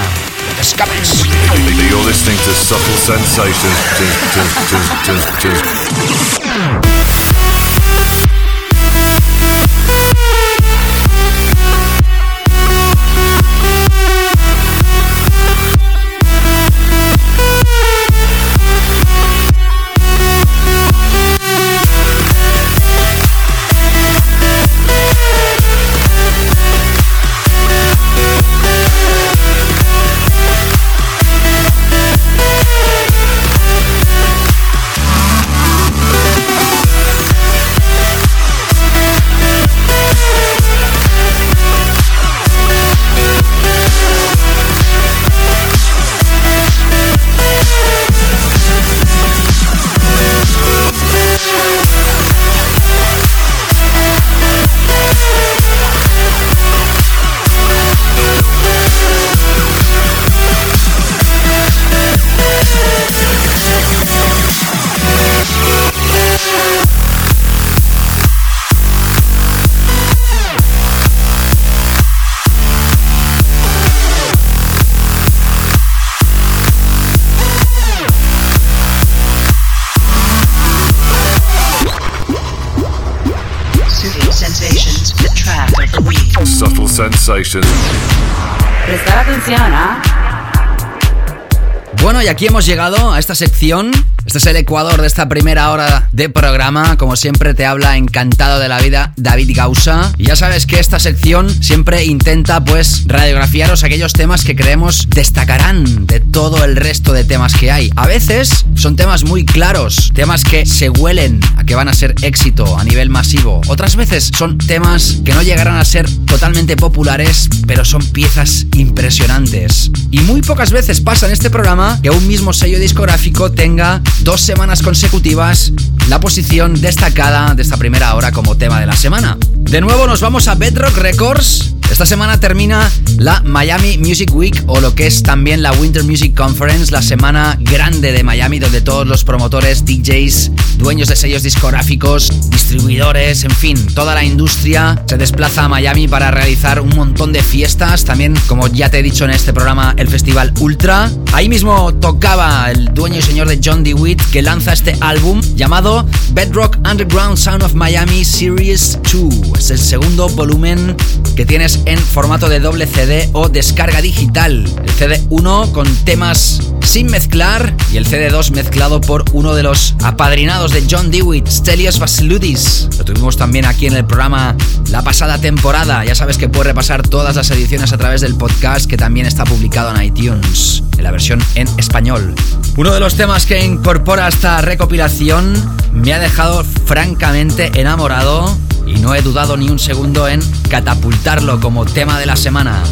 Aquí 92.36 92.44
hemos 92.44 92.66
llegado 92.66 93.14
a 93.14 93.18
esta 93.18 93.34
sección 93.34 93.90
este 94.26 94.38
es 94.38 94.46
el 94.46 94.56
Ecuador 94.56 95.00
de 95.00 95.06
esta 95.06 95.28
primera 95.28 95.70
hora 95.70 96.08
de 96.10 96.28
programa. 96.28 96.98
Como 96.98 97.14
siempre 97.14 97.54
te 97.54 97.64
habla 97.64 97.96
encantado 97.96 98.58
de 98.58 98.68
la 98.68 98.80
vida 98.80 99.12
David 99.16 99.52
Gausa. 99.54 100.12
Y 100.18 100.24
ya 100.24 100.34
sabes 100.34 100.66
que 100.66 100.80
esta 100.80 100.98
sección 100.98 101.48
siempre 101.62 102.04
intenta 102.04 102.62
pues 102.64 103.04
radiografiaros 103.06 103.84
aquellos 103.84 104.12
temas 104.12 104.44
que 104.44 104.56
creemos 104.56 105.08
destacarán 105.10 106.08
de 106.08 106.18
todo 106.18 106.64
el 106.64 106.74
resto 106.74 107.12
de 107.12 107.22
temas 107.22 107.54
que 107.54 107.70
hay. 107.70 107.92
A 107.94 108.08
veces 108.08 108.66
son 108.86 108.94
temas 108.94 109.24
muy 109.24 109.44
claros, 109.44 110.12
temas 110.14 110.44
que 110.44 110.64
se 110.64 110.88
huelen 110.88 111.40
a 111.56 111.64
que 111.64 111.74
van 111.74 111.88
a 111.88 111.92
ser 111.92 112.14
éxito 112.22 112.78
a 112.78 112.84
nivel 112.84 113.10
masivo. 113.10 113.60
Otras 113.66 113.96
veces 113.96 114.30
son 114.32 114.58
temas 114.58 115.16
que 115.24 115.34
no 115.34 115.42
llegarán 115.42 115.76
a 115.76 115.84
ser 115.84 116.08
totalmente 116.24 116.76
populares, 116.76 117.48
pero 117.66 117.84
son 117.84 118.06
piezas 118.06 118.64
impresionantes. 118.76 119.90
Y 120.12 120.20
muy 120.20 120.40
pocas 120.40 120.70
veces 120.70 121.00
pasa 121.00 121.26
en 121.26 121.32
este 121.32 121.50
programa 121.50 121.98
que 122.00 122.10
un 122.10 122.28
mismo 122.28 122.52
sello 122.52 122.78
discográfico 122.78 123.50
tenga 123.50 124.02
dos 124.20 124.40
semanas 124.40 124.82
consecutivas 124.82 125.72
la 126.08 126.20
posición 126.20 126.80
destacada 126.80 127.56
de 127.56 127.62
esta 127.62 127.78
primera 127.78 128.14
hora 128.14 128.30
como 128.30 128.56
tema 128.56 128.78
de 128.78 128.86
la 128.86 128.94
semana. 128.94 129.36
De 129.56 129.80
nuevo 129.80 130.06
nos 130.06 130.20
vamos 130.20 130.46
a 130.46 130.54
Bedrock 130.54 130.96
Records. 130.98 131.75
Esta 131.90 132.04
semana 132.04 132.38
termina 132.38 132.90
la 133.16 133.40
Miami 133.42 133.96
Music 133.96 134.30
Week 134.34 134.62
o 134.66 134.80
lo 134.80 134.94
que 134.94 135.06
es 135.06 135.22
también 135.22 135.62
la 135.62 135.72
Winter 135.72 136.04
Music 136.04 136.36
Conference, 136.36 136.92
la 136.92 137.00
semana 137.00 137.56
grande 137.60 138.12
de 138.12 138.22
Miami 138.22 138.58
donde 138.58 138.80
todos 138.80 139.06
los 139.06 139.24
promotores, 139.24 139.84
DJs, 139.84 140.50
dueños 140.78 141.08
de 141.08 141.16
sellos 141.16 141.42
discográficos, 141.42 142.28
distribuidores, 142.68 143.44
en 143.44 143.52
fin, 143.52 143.86
toda 143.94 144.12
la 144.12 144.24
industria 144.24 145.00
se 145.06 145.16
desplaza 145.16 145.64
a 145.64 145.68
Miami 145.68 146.08
para 146.08 146.32
realizar 146.32 146.80
un 146.80 146.88
montón 146.96 147.32
de 147.32 147.40
fiestas. 147.40 148.04
También, 148.04 148.34
como 148.48 148.66
ya 148.66 148.90
te 148.90 148.98
he 148.98 149.02
dicho 149.04 149.24
en 149.24 149.30
este 149.30 149.52
programa, 149.52 149.94
el 149.96 150.08
Festival 150.08 150.52
Ultra. 150.58 151.08
Ahí 151.32 151.48
mismo 151.48 151.94
tocaba 151.94 152.68
el 152.72 152.92
dueño 152.92 153.18
y 153.18 153.22
señor 153.22 153.48
de 153.48 153.60
John 153.62 153.84
DeWitt 153.84 154.20
que 154.32 154.42
lanza 154.42 154.72
este 154.72 154.96
álbum 155.00 155.40
llamado 155.54 156.06
Bedrock 156.32 156.78
Underground 156.78 157.36
Sound 157.36 157.62
of 157.62 157.74
Miami 157.74 158.24
Series 158.24 158.98
2. 159.12 159.58
Es 159.60 159.70
el 159.70 159.78
segundo 159.78 160.28
volumen 160.30 160.96
que 161.36 161.46
tienes 161.46 161.80
en 161.84 162.00
formato 162.00 162.48
de 162.48 162.58
doble 162.58 162.88
CD 162.88 163.28
o 163.32 163.48
descarga 163.48 164.00
digital. 164.00 164.64
El 164.82 164.92
CD1 164.96 165.70
con 165.70 165.86
temas 166.04 166.60
sin 166.86 167.08
mezclar 167.08 167.74
y 167.92 167.96
el 167.96 168.06
CD2 168.06 168.52
mezclado 168.52 169.00
por 169.00 169.24
uno 169.32 169.54
de 169.54 169.64
los 169.64 169.96
apadrinados 170.02 170.72
de 170.72 170.86
John 170.88 171.10
Dewitt, 171.10 171.48
Stelios 171.48 171.98
Vasiludis. 171.98 172.88
Lo 172.96 173.04
tuvimos 173.04 173.36
también 173.36 173.66
aquí 173.66 173.86
en 173.86 173.94
el 173.94 174.04
programa 174.04 174.56
la 174.90 175.02
pasada 175.02 175.38
temporada. 175.38 176.04
Ya 176.04 176.14
sabes 176.14 176.38
que 176.38 176.48
puedes 176.48 176.68
repasar 176.68 177.02
todas 177.02 177.34
las 177.34 177.50
ediciones 177.50 177.92
a 177.92 177.98
través 177.98 178.20
del 178.20 178.36
podcast 178.36 178.88
que 178.88 178.96
también 178.96 179.26
está 179.26 179.44
publicado 179.44 179.94
en 179.94 180.04
iTunes, 180.04 180.84
en 180.96 181.04
la 181.04 181.10
versión 181.10 181.42
en 181.56 181.68
español. 181.76 182.34
Uno 182.76 182.94
de 182.94 183.00
los 183.00 183.16
temas 183.16 183.46
que 183.46 183.64
incorpora 183.64 184.28
esta 184.28 184.60
recopilación 184.60 185.54
me 185.92 186.14
ha 186.14 186.20
dejado 186.20 186.64
francamente 186.64 187.72
enamorado 187.74 188.56
y 188.86 188.94
no 189.00 189.14
he 189.14 189.22
dudado 189.22 189.56
ni 189.56 189.68
un 189.68 189.80
segundo 189.80 190.28
en 190.28 190.40
catapultarlo 190.70 191.60
como 191.60 191.84
tema 191.84 192.18
de 192.20 192.26
la 192.26 192.36
semana. 192.36 192.82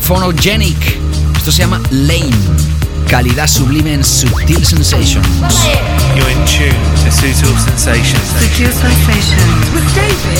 Phonogenic, 0.00 0.98
esto 1.36 1.52
se 1.52 1.58
llama 1.58 1.80
Lane, 1.90 2.30
calidad 3.10 3.48
sublime 3.48 3.94
en 3.94 4.04
Sutil 4.04 4.64
Sensations. 4.64 5.26
You're 6.14 6.30
in 6.30 6.44
tune 6.44 6.70
to 7.02 7.10
Sutil 7.10 7.58
Sensations. 7.58 8.22
Sutil 8.38 8.72
Sensations 8.72 9.72
with 9.74 9.92
David 9.96 10.38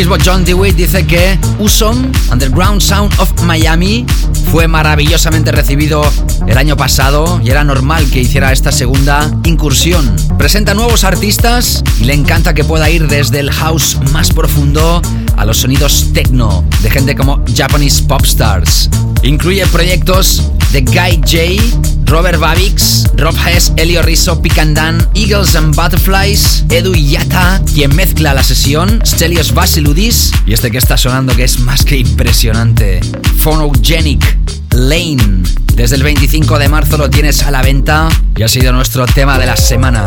mismo 0.06 0.24
John 0.24 0.44
DeWitt 0.44 0.76
dice 0.76 1.04
que 1.04 1.36
Uson, 1.58 2.12
Underground 2.30 2.80
Sound 2.80 3.12
of 3.18 3.42
Miami, 3.42 4.06
fue 4.52 4.68
maravillosamente 4.68 5.50
recibido 5.50 6.00
el 6.46 6.56
año 6.56 6.76
pasado 6.76 7.40
y 7.44 7.50
era 7.50 7.64
normal 7.64 8.08
que 8.08 8.20
hiciera 8.20 8.52
esta 8.52 8.70
segunda 8.70 9.28
incursión. 9.42 10.14
Presenta 10.38 10.74
nuevos 10.74 11.02
artistas 11.02 11.82
y 12.00 12.04
le 12.04 12.14
encanta 12.14 12.54
que 12.54 12.62
pueda 12.62 12.88
ir 12.88 13.08
desde 13.08 13.40
el 13.40 13.50
house 13.50 13.98
más 14.12 14.32
profundo 14.32 15.02
a 15.36 15.44
los 15.44 15.58
sonidos 15.58 16.12
techno 16.12 16.64
de 16.82 16.90
gente 16.90 17.16
como 17.16 17.42
Japanese 17.52 18.04
Pop 18.04 18.24
Stars. 18.24 18.88
Incluye 19.24 19.66
proyectos 19.66 20.52
de 20.70 20.82
Guy 20.82 21.20
J, 21.22 21.95
Robert 22.06 22.38
Babix, 22.38 23.04
Rob 23.16 23.34
Hess, 23.36 23.72
Elio 23.76 24.00
Rizzo, 24.02 24.40
Picandan, 24.40 25.06
Eagles 25.14 25.56
and 25.56 25.74
Butterflies, 25.74 26.64
Edu 26.70 26.94
Yata, 26.94 27.60
quien 27.74 27.94
mezcla 27.94 28.32
la 28.32 28.42
sesión, 28.42 29.00
Stelios 29.04 29.52
Vasiludis 29.52 30.32
y 30.46 30.52
este 30.52 30.70
que 30.70 30.78
está 30.78 30.96
sonando 30.96 31.34
que 31.34 31.44
es 31.44 31.58
más 31.60 31.84
que 31.84 31.96
impresionante, 31.96 33.00
Phonogenic 33.38 34.38
Lane. 34.70 35.42
Desde 35.74 35.96
el 35.96 36.02
25 36.04 36.58
de 36.58 36.68
marzo 36.68 36.96
lo 36.96 37.10
tienes 37.10 37.42
a 37.42 37.50
la 37.50 37.62
venta 37.62 38.08
y 38.36 38.42
ha 38.42 38.48
sido 38.48 38.72
nuestro 38.72 39.06
tema 39.06 39.38
de 39.38 39.46
la 39.46 39.56
semana. 39.56 40.06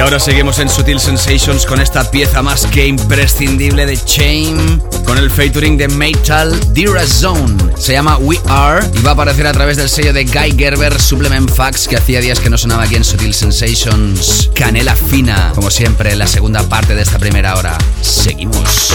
Y 0.00 0.02
ahora 0.02 0.18
seguimos 0.18 0.58
en 0.60 0.70
Sutil 0.70 0.98
Sensations 0.98 1.66
con 1.66 1.78
esta 1.78 2.10
pieza 2.10 2.40
más 2.40 2.64
que 2.64 2.86
imprescindible 2.86 3.84
de 3.84 4.02
Chain, 4.02 4.82
con 5.04 5.18
el 5.18 5.30
featuring 5.30 5.76
de 5.76 5.88
Metal 5.88 6.58
Dira 6.72 7.06
Zone. 7.06 7.58
Se 7.76 7.92
llama 7.92 8.16
We 8.16 8.40
Are 8.48 8.80
y 8.94 9.02
va 9.02 9.10
a 9.10 9.12
aparecer 9.12 9.46
a 9.46 9.52
través 9.52 9.76
del 9.76 9.90
sello 9.90 10.14
de 10.14 10.24
Guy 10.24 10.56
Gerber 10.56 10.98
Supplement 10.98 11.50
Facts 11.50 11.86
que 11.86 11.98
hacía 11.98 12.22
días 12.22 12.40
que 12.40 12.48
no 12.48 12.56
sonaba 12.56 12.84
aquí 12.84 12.96
en 12.96 13.04
Sutil 13.04 13.34
Sensations. 13.34 14.50
Canela 14.54 14.96
fina, 14.96 15.52
como 15.54 15.70
siempre, 15.70 16.16
la 16.16 16.26
segunda 16.26 16.62
parte 16.62 16.94
de 16.94 17.02
esta 17.02 17.18
primera 17.18 17.56
hora. 17.56 17.76
Seguimos. 18.00 18.94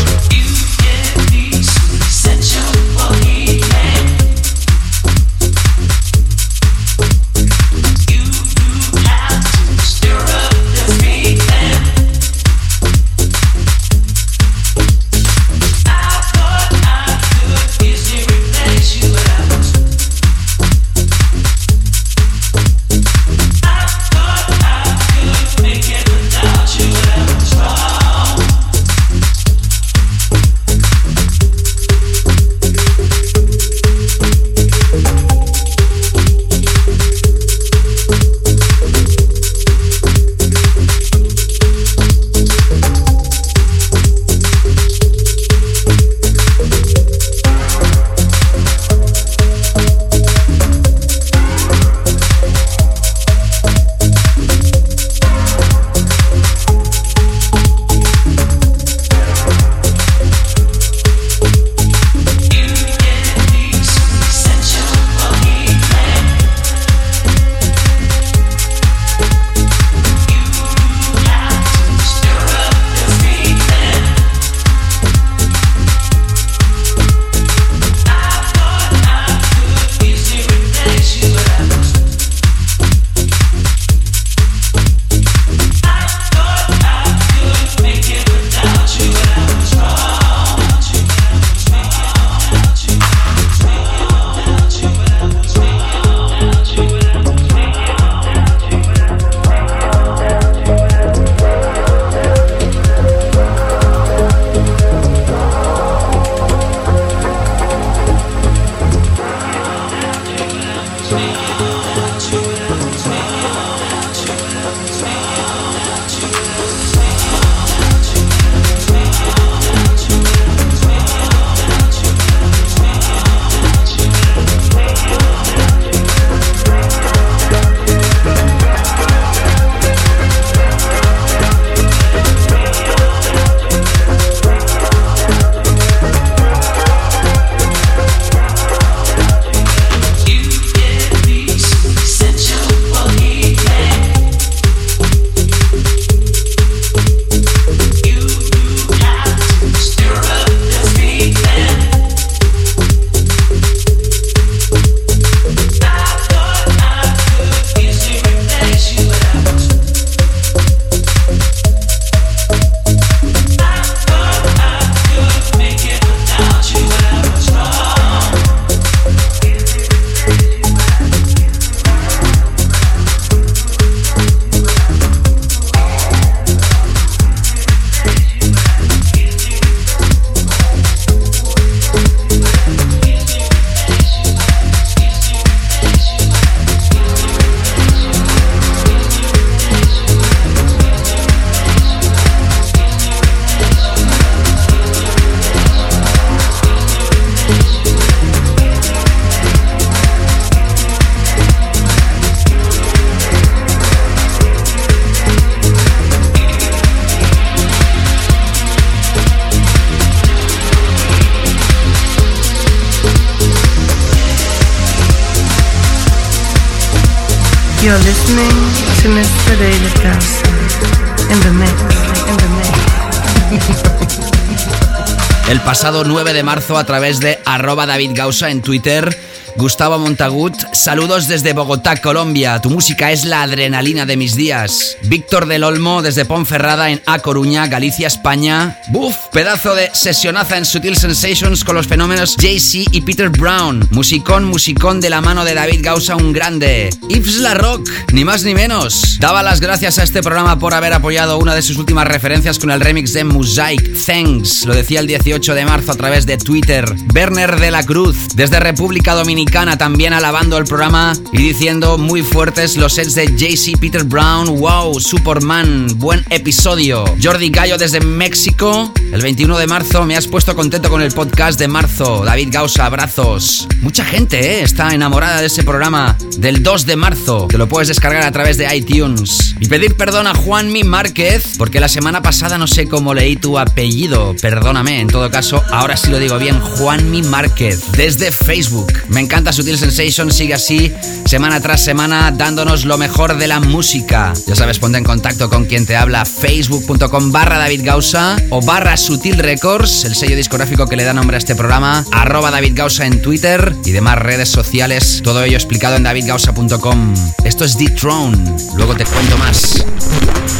El 225.49 225.61
pasado 225.61 226.03
9 226.03 226.33
de 226.33 226.43
marzo 226.43 226.77
a 226.77 226.85
través 226.85 227.19
de 227.19 227.39
arroba 227.45 227.85
David 227.85 228.11
Gausa 228.13 228.49
en 228.49 228.61
Twitter 228.61 229.17
Gustavo 229.57 229.97
Montagut, 229.97 230.53
saludos 230.73 231.29
desde 231.29 231.53
Bogotá, 231.53 231.95
Colombia. 231.95 232.59
Tu 232.59 232.69
música 232.69 233.13
es 233.13 233.23
la 233.23 233.41
adrenalina 233.43 234.05
de 234.05 234.17
mis 234.17 234.35
días. 234.35 234.97
Víctor 235.03 235.45
del 235.45 235.63
Olmo 235.63 236.01
desde 236.01 236.25
Ponferrada 236.25 236.89
en 236.89 237.01
A 237.05 237.19
Coruña, 237.19 237.65
Galicia, 237.67 238.07
España. 238.07 238.77
Buf, 238.89 239.15
pedazo 239.31 239.73
de 239.73 239.89
sesionaza 239.93 240.57
en 240.57 240.65
Sutil 240.65 240.97
Sensations 240.97 241.63
con 241.63 241.75
los 241.75 241.87
fenómenos 241.87 242.35
JC 242.35 242.85
y 242.91 243.01
Peter 243.01 243.29
Brown. 243.29 243.87
Musicón, 243.91 244.43
musicón 244.43 244.99
de 244.99 245.09
la 245.09 245.21
mano 245.21 245.45
de 245.45 245.53
David 245.53 245.79
Gausa, 245.81 246.17
un 246.17 246.33
grande. 246.33 246.89
Yves 247.07 247.37
La 247.37 247.53
Rock, 247.53 247.89
ni 248.11 248.25
más 248.25 248.43
ni 248.43 248.53
menos. 248.53 249.17
Daba 249.21 249.41
las 249.41 249.61
gracias 249.61 249.99
a 249.99 250.03
este 250.03 250.21
programa 250.21 250.59
por 250.59 250.73
haber 250.73 250.91
apoyado 250.91 251.37
una 251.37 251.55
de 251.55 251.61
sus 251.61 251.77
últimas 251.77 252.09
referencias 252.09 252.59
con 252.59 252.71
el 252.71 252.81
remix 252.81 253.13
de 253.13 253.23
Mosaic. 253.23 254.05
Thanks, 254.05 254.65
lo 254.65 254.75
decía 254.75 254.99
el 254.99 255.07
18 255.07 255.55
de 255.55 255.65
marzo 255.65 255.93
a 255.93 255.95
través 255.95 256.25
de 256.25 256.37
Twitter. 256.37 256.85
Werner 257.13 257.57
de 257.57 257.71
la 257.71 257.83
Cruz, 257.83 258.17
desde 258.35 258.59
República 258.59 259.13
Dominicana 259.13 259.44
también 259.77 260.13
alabando 260.13 260.57
el 260.57 260.65
programa 260.65 261.13
y 261.31 261.37
diciendo 261.37 261.97
muy 261.97 262.21
fuertes 262.21 262.75
los 262.77 262.93
sets 262.93 263.15
de 263.15 263.25
JC 263.25 263.79
Peter 263.79 264.03
Brown. 264.03 264.59
Wow, 264.59 264.99
Superman, 264.99 265.87
buen 265.95 266.25
episodio. 266.29 267.05
Jordi 267.21 267.49
Gallo 267.49 267.77
desde 267.77 267.99
México. 268.01 268.91
El 269.11 269.21
21 269.21 269.57
de 269.57 269.67
marzo 269.67 270.05
me 270.05 270.17
has 270.17 270.27
puesto 270.27 270.55
contento 270.55 270.89
con 270.89 271.01
el 271.01 271.11
podcast 271.11 271.57
de 271.57 271.67
marzo. 271.67 272.25
David 272.25 272.49
Gausa, 272.51 272.85
abrazos. 272.85 273.67
Mucha 273.81 274.03
gente 274.03 274.59
¿eh? 274.59 274.63
está 274.63 274.93
enamorada 274.93 275.39
de 275.39 275.47
ese 275.47 275.63
programa 275.63 276.17
del 276.37 276.61
2 276.61 276.85
de 276.85 276.95
marzo. 276.95 277.47
Te 277.49 277.57
lo 277.57 277.67
puedes 277.67 277.87
descargar 277.87 278.23
a 278.23 278.31
través 278.31 278.57
de 278.57 278.75
iTunes. 278.75 279.55
Y 279.59 279.67
pedir 279.67 279.95
perdón 279.95 280.27
a 280.27 280.35
Juanmi 280.35 280.83
Márquez 280.83 281.55
porque 281.57 281.79
la 281.79 281.87
semana 281.87 282.21
pasada 282.21 282.57
no 282.57 282.67
sé 282.67 282.87
cómo 282.87 283.13
leí 283.13 283.37
tu 283.37 283.57
apellido. 283.57 284.35
Perdóname, 284.41 284.99
en 284.99 285.07
todo 285.07 285.31
caso, 285.31 285.63
ahora 285.71 285.97
sí 285.97 286.09
lo 286.09 286.19
digo 286.19 286.37
bien. 286.37 286.59
Juanmi 286.59 287.21
Márquez 287.23 287.83
desde 287.93 288.31
Facebook. 288.31 288.91
Me 289.07 289.21
encanta 289.21 289.34
encanta 289.35 289.51
Sutil 289.51 289.77
Sensation, 289.77 290.31
sigue 290.31 290.53
así 290.53 290.93
semana 291.25 291.59
tras 291.59 291.83
semana 291.83 292.31
dándonos 292.31 292.85
lo 292.85 292.97
mejor 292.97 293.37
de 293.37 293.47
la 293.47 293.59
música. 293.59 294.31
Ya 294.47 294.55
sabes, 294.55 294.79
ponte 294.79 294.97
en 294.97 295.03
contacto 295.03 295.49
con 295.49 295.65
quien 295.65 295.85
te 295.85 295.97
habla, 295.97 296.23
facebook.com 296.23 297.33
barra 297.33 297.57
David 297.57 297.81
Gausa 297.83 298.37
o 298.49 298.61
barra 298.61 298.95
Sutil 298.95 299.37
Records, 299.37 300.05
el 300.05 300.15
sello 300.15 300.37
discográfico 300.37 300.87
que 300.87 300.95
le 300.95 301.03
da 301.03 301.11
nombre 301.11 301.35
a 301.35 301.39
este 301.39 301.53
programa, 301.53 302.05
arroba 302.13 302.49
David 302.49 302.75
Gausa 302.75 303.05
en 303.05 303.21
Twitter 303.21 303.75
y 303.83 303.91
demás 303.91 304.19
redes 304.19 304.47
sociales, 304.47 305.19
todo 305.21 305.43
ello 305.43 305.57
explicado 305.57 305.97
en 305.97 306.03
davidgausa.com. 306.03 307.13
Esto 307.43 307.65
es 307.65 307.77
D-Throne, 307.77 308.37
luego 308.77 308.95
te 308.95 309.03
cuento 309.03 309.37
más. 309.37 309.85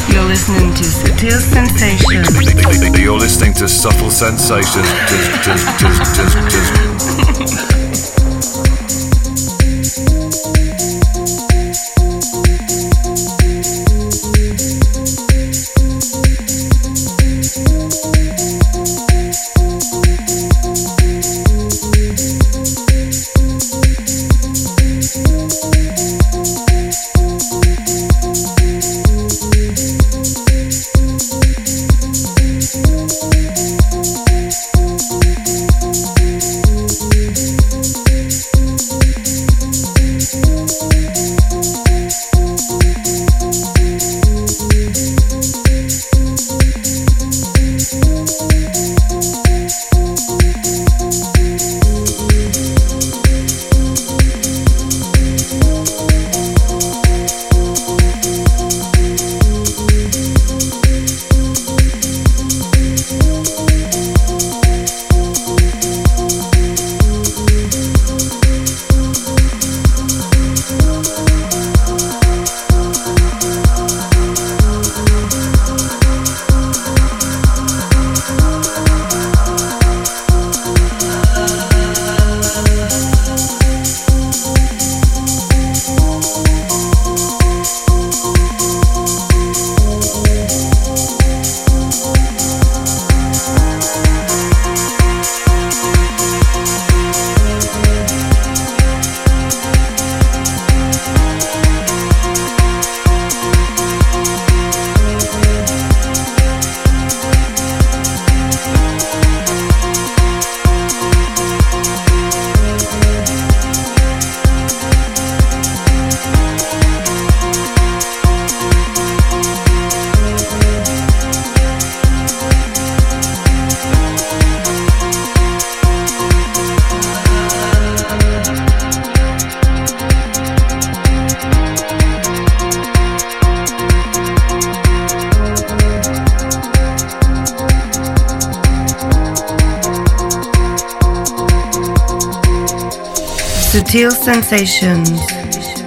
You're 0.09 0.27
listening 0.27 0.73
to 0.73 0.83
Sutil 0.83 1.39
Sensations. 1.39 2.99
You're 2.99 3.19
listening 3.19 3.53
to 3.53 3.69
Subtle 3.69 4.11
Sensations. 4.11 4.85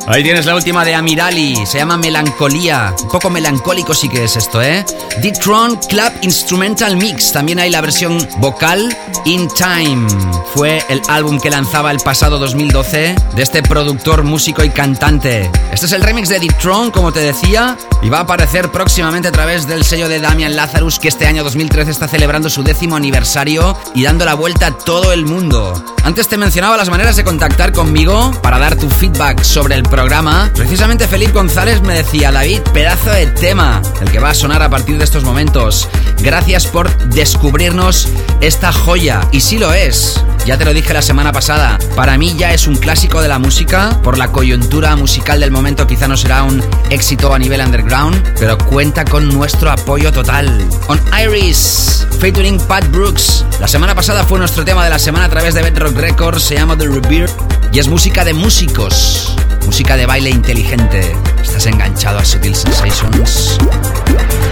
Ahí 0.06 0.22
tienes 0.22 0.44
la 0.44 0.54
última 0.54 0.84
de 0.84 0.94
Amirali, 0.94 1.64
se 1.64 1.78
llama 1.78 1.96
Melancolía. 1.96 2.94
Un 3.02 3.08
poco 3.08 3.30
melancólico 3.30 3.94
sí 3.94 4.10
que 4.10 4.24
es 4.24 4.36
esto, 4.36 4.60
¿eh? 4.60 4.84
D-Tron 5.22 5.76
Club 5.88 6.12
Instrumental 6.20 6.96
Mix. 6.96 7.32
También 7.32 7.60
hay 7.60 7.70
la 7.70 7.80
versión 7.80 8.18
vocal 8.38 8.94
In 9.24 9.48
Time. 9.48 10.06
Fue 10.54 10.82
el 10.90 11.00
álbum 11.08 11.40
que 11.40 11.48
lanzaba 11.48 11.90
el 11.90 12.00
pasado 12.00 12.38
2012 12.38 13.14
de 13.36 13.42
este 13.42 13.62
productor, 13.62 14.22
músico 14.22 14.62
y 14.62 14.68
cantante. 14.68 15.50
Este 15.72 15.86
es 15.86 15.92
el 15.92 16.02
remix 16.02 16.28
de 16.28 16.38
D-Tron, 16.38 16.90
como 16.90 17.10
te 17.10 17.20
decía, 17.20 17.76
y 18.02 18.08
va 18.08 18.18
a 18.18 18.22
aparecer 18.22 18.70
próximamente 18.70 19.28
a 19.28 19.32
través 19.32 19.66
del 19.66 19.84
sello 19.84 20.08
de 20.08 20.20
Damian 20.20 20.56
Lazarus, 20.56 20.98
que 20.98 21.08
este 21.08 21.26
año 21.26 21.44
2013 21.44 21.90
está 21.90 22.08
celebrando 22.08 22.48
su 22.50 22.62
décimo 22.62 22.96
aniversario 22.96 23.76
y 23.94 24.04
dando 24.04 24.24
la 24.24 24.34
vuelta 24.34 24.68
a 24.68 24.78
todo 24.78 25.12
el 25.12 25.26
mundo. 25.26 25.74
Antes 26.04 26.28
te 26.28 26.36
mencionaba 26.36 26.76
las 26.76 26.90
maneras 26.90 27.16
de 27.16 27.24
contactar 27.24 27.72
conmigo 27.72 28.32
para 28.42 28.58
dar 28.58 28.76
tu 28.76 28.88
feedback 28.88 29.42
sobre 29.42 29.74
el 29.74 29.82
programa. 29.82 30.50
Precisamente 30.54 31.06
Felipe 31.08 31.32
González 31.32 31.82
me 31.82 31.94
decía, 31.94 32.32
David, 32.32 32.60
pedazo 32.72 33.10
de 33.10 33.26
tema, 33.26 33.82
el 34.00 34.10
que 34.10 34.18
va 34.18 34.30
a 34.30 34.34
sonar 34.34 34.62
a 34.62 34.70
partir 34.70 34.98
de 34.98 35.04
estos 35.04 35.24
momentos. 35.24 35.88
Gracias 36.20 36.66
por 36.66 36.90
descubrirnos 37.08 38.08
esta 38.40 38.72
joya. 38.72 39.26
Y 39.32 39.40
sí 39.40 39.58
lo 39.58 39.72
es. 39.72 40.22
Ya 40.46 40.56
te 40.56 40.64
lo 40.64 40.72
dije 40.72 40.94
la 40.94 41.02
semana 41.02 41.30
pasada, 41.30 41.78
para 41.94 42.16
mí 42.16 42.34
ya 42.38 42.54
es 42.54 42.66
un 42.66 42.76
clásico 42.76 43.20
de 43.20 43.28
la 43.28 43.38
música, 43.38 44.00
por 44.02 44.16
la 44.16 44.32
coyuntura 44.32 44.96
musical 44.96 45.40
del 45.40 45.50
momento 45.50 45.86
quizá 45.86 46.08
no 46.08 46.16
será 46.16 46.42
un 46.42 46.64
éxito 46.88 47.34
a 47.34 47.38
nivel 47.38 47.60
underground, 47.60 48.34
pero 48.38 48.56
cuenta 48.56 49.04
con 49.04 49.28
nuestro 49.28 49.70
apoyo 49.70 50.10
total. 50.10 50.66
On 50.86 50.98
Iris, 51.22 52.06
featuring 52.18 52.58
Pat 52.60 52.86
Brooks. 52.90 53.44
La 53.60 53.68
semana 53.68 53.94
pasada 53.94 54.24
fue 54.24 54.38
nuestro 54.38 54.64
tema 54.64 54.84
de 54.84 54.90
la 54.90 54.98
semana 54.98 55.26
a 55.26 55.28
través 55.28 55.52
de 55.52 55.62
Bedrock 55.62 55.96
Records, 55.98 56.42
se 56.42 56.54
llama 56.54 56.78
The 56.78 56.86
Rebirth 56.86 57.32
y 57.70 57.78
es 57.78 57.88
música 57.88 58.24
de 58.24 58.32
músicos. 58.32 59.36
música 59.66 59.98
de 59.98 60.06
baile 60.06 60.30
inteligente. 60.30 61.14
Estás 61.42 61.66
enganchado 61.66 62.18
a 62.18 62.24
Sutil 62.24 62.54
Sensations. 62.54 63.58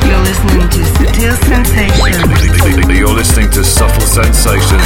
You're 0.07 0.23
listening 0.23 0.69
to 0.71 0.85
Sutil 0.85 1.37
Sensations. 1.47 2.89
You're 2.89 3.15
listening 3.15 3.51
to 3.51 3.65
Subtle 3.65 4.01
Sensations. 4.01 4.83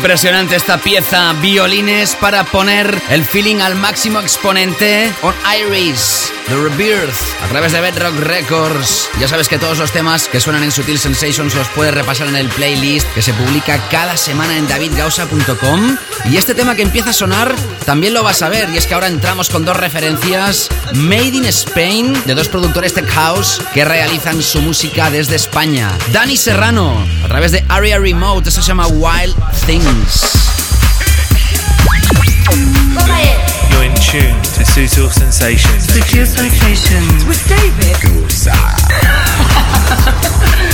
Impresionante 0.00 0.56
esta 0.56 0.78
pieza, 0.78 1.34
violines 1.42 2.16
para 2.16 2.42
poner 2.44 3.02
el 3.10 3.22
feeling 3.22 3.56
al 3.56 3.74
máximo 3.74 4.18
exponente 4.18 5.12
on 5.20 5.34
Iris, 5.54 6.32
The 6.48 6.56
Rebirth, 6.56 7.14
a 7.44 7.48
través 7.48 7.72
de 7.72 7.82
Bedrock 7.82 8.18
Records. 8.20 9.10
Ya 9.20 9.28
sabes 9.28 9.46
que 9.46 9.58
todos 9.58 9.76
los 9.76 9.92
temas 9.92 10.26
que 10.26 10.40
suenan 10.40 10.62
en 10.62 10.72
Sutil 10.72 10.98
Sensations 10.98 11.54
los 11.54 11.68
puedes 11.68 11.92
repasar 11.92 12.28
en 12.28 12.36
el 12.36 12.48
playlist 12.48 13.06
que 13.12 13.20
se 13.20 13.34
publica 13.34 13.78
cada 13.90 14.16
semana 14.16 14.56
en 14.56 14.66
davidgausa.com. 14.66 15.98
Y 16.30 16.38
este 16.38 16.54
tema 16.54 16.74
que 16.74 16.82
empieza 16.82 17.10
a 17.10 17.12
sonar 17.12 17.54
también 17.84 18.14
lo 18.14 18.22
vas 18.22 18.40
a 18.40 18.48
ver, 18.48 18.70
y 18.70 18.78
es 18.78 18.86
que 18.86 18.94
ahora 18.94 19.06
entramos 19.06 19.50
con 19.50 19.66
dos 19.66 19.76
referencias 19.76 20.70
Made 20.94 21.36
in 21.36 21.44
Spain 21.44 22.14
de 22.24 22.34
dos 22.34 22.48
productores 22.48 22.94
tech 22.94 23.06
house 23.10 23.60
que 23.74 23.84
realizan 23.84 24.42
su 24.42 24.62
música 24.62 25.10
desde 25.10 25.36
España. 25.36 25.90
Dani 26.10 26.38
Serrano, 26.38 27.06
a 27.22 27.28
través 27.28 27.52
de 27.52 27.66
Area 27.68 27.98
Remote, 27.98 28.48
eso 28.48 28.62
se 28.62 28.68
llama 28.68 28.86
Wild 28.86 29.36
Things. 29.66 30.22
You're 33.70 33.84
in 33.84 33.94
tune 33.96 34.42
to 34.42 34.64
Sutil 34.64 35.10
Sensations. 35.10 35.86
Sutil 35.86 36.26
Sensations. 36.26 37.24
With 37.26 37.46
David. 37.48 37.96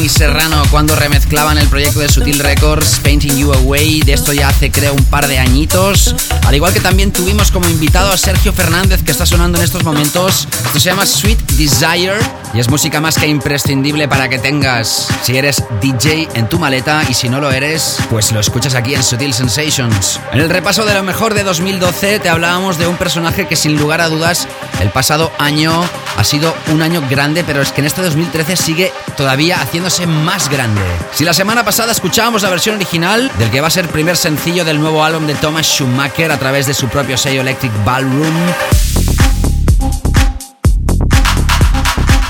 Y 0.00 0.08
Serrano 0.08 0.62
cuando 0.70 0.96
remezclaban 0.96 1.56
el 1.56 1.68
proyecto 1.68 2.00
de 2.00 2.08
Sutil 2.08 2.38
Records, 2.38 3.00
Painting 3.02 3.36
You 3.36 3.52
Away. 3.52 4.00
De 4.02 4.12
esto 4.12 4.32
ya 4.32 4.48
hace 4.48 4.70
creo 4.70 4.92
un 4.92 5.04
par 5.04 5.26
de 5.28 5.38
añitos. 5.38 6.14
Al 6.46 6.54
igual 6.54 6.72
que 6.72 6.80
también 6.80 7.12
tuvimos 7.12 7.50
como 7.50 7.68
invitado 7.68 8.12
a 8.12 8.16
Sergio 8.16 8.52
Fernández 8.52 9.02
que 9.02 9.12
está 9.12 9.24
sonando 9.24 9.58
en 9.58 9.64
estos 9.64 9.84
momentos. 9.84 10.46
Esto 10.66 10.80
se 10.80 10.90
llama 10.90 11.06
Sweet 11.06 11.40
Desire 11.52 12.43
y 12.54 12.60
es 12.60 12.70
música 12.70 13.00
más 13.00 13.18
que 13.18 13.26
imprescindible 13.26 14.06
para 14.06 14.28
que 14.28 14.38
tengas 14.38 15.08
si 15.22 15.36
eres 15.36 15.64
DJ 15.80 16.28
en 16.34 16.48
tu 16.48 16.58
maleta 16.58 17.02
y 17.08 17.14
si 17.14 17.28
no 17.28 17.40
lo 17.40 17.50
eres, 17.50 17.98
pues 18.08 18.30
lo 18.30 18.38
escuchas 18.38 18.74
aquí 18.74 18.94
en 18.94 19.02
Sutil 19.02 19.34
Sensations. 19.34 20.20
En 20.32 20.40
el 20.40 20.48
repaso 20.48 20.84
de 20.84 20.94
lo 20.94 21.02
mejor 21.02 21.34
de 21.34 21.42
2012 21.42 22.20
te 22.20 22.28
hablábamos 22.28 22.78
de 22.78 22.86
un 22.86 22.96
personaje 22.96 23.48
que 23.48 23.56
sin 23.56 23.76
lugar 23.76 24.00
a 24.00 24.08
dudas 24.08 24.46
el 24.80 24.90
pasado 24.90 25.32
año 25.38 25.72
ha 26.16 26.24
sido 26.24 26.54
un 26.72 26.82
año 26.82 27.02
grande, 27.10 27.42
pero 27.44 27.60
es 27.60 27.72
que 27.72 27.80
en 27.80 27.86
este 27.86 28.02
2013 28.02 28.56
sigue 28.56 28.92
todavía 29.16 29.60
haciéndose 29.60 30.06
más 30.06 30.48
grande. 30.48 30.82
Si 31.12 31.24
la 31.24 31.34
semana 31.34 31.64
pasada 31.64 31.90
escuchábamos 31.92 32.42
la 32.42 32.50
versión 32.50 32.76
original 32.76 33.32
del 33.38 33.50
que 33.50 33.60
va 33.60 33.66
a 33.66 33.70
ser 33.70 33.88
primer 33.88 34.16
sencillo 34.16 34.64
del 34.64 34.80
nuevo 34.80 35.02
álbum 35.02 35.26
de 35.26 35.34
Thomas 35.34 35.66
Schumacher 35.66 36.30
a 36.30 36.38
través 36.38 36.66
de 36.66 36.74
su 36.74 36.88
propio 36.88 37.18
sello 37.18 37.40
Electric 37.40 37.72
Ballroom, 37.84 38.34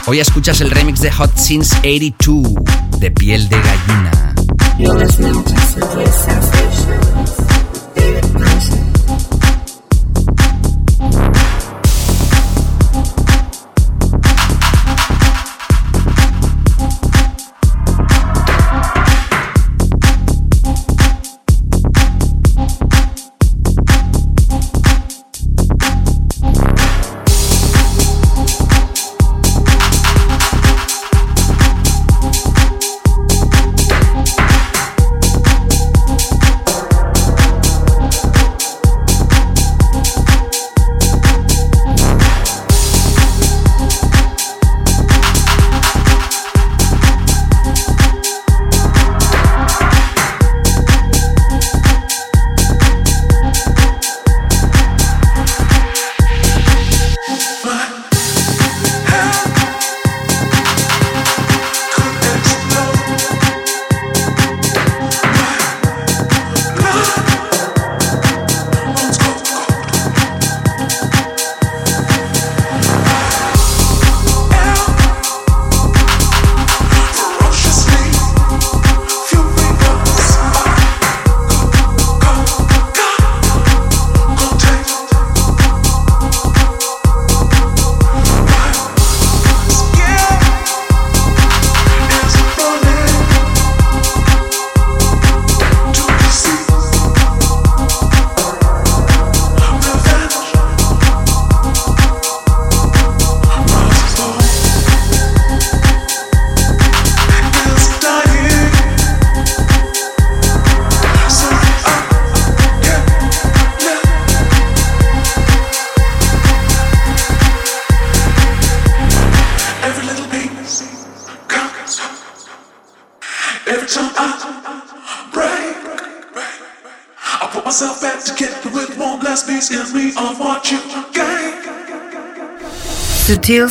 Hoy 0.07 0.21
escuchas 0.21 0.61
el 0.61 0.71
remix 0.71 1.01
de 1.01 1.11
Hot 1.11 1.35
Since 1.35 1.79
82 1.79 2.53
de 2.99 3.11
piel 3.11 3.49
de 3.49 3.57
gallina. 3.57 4.35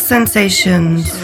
Sensations. 0.04 1.23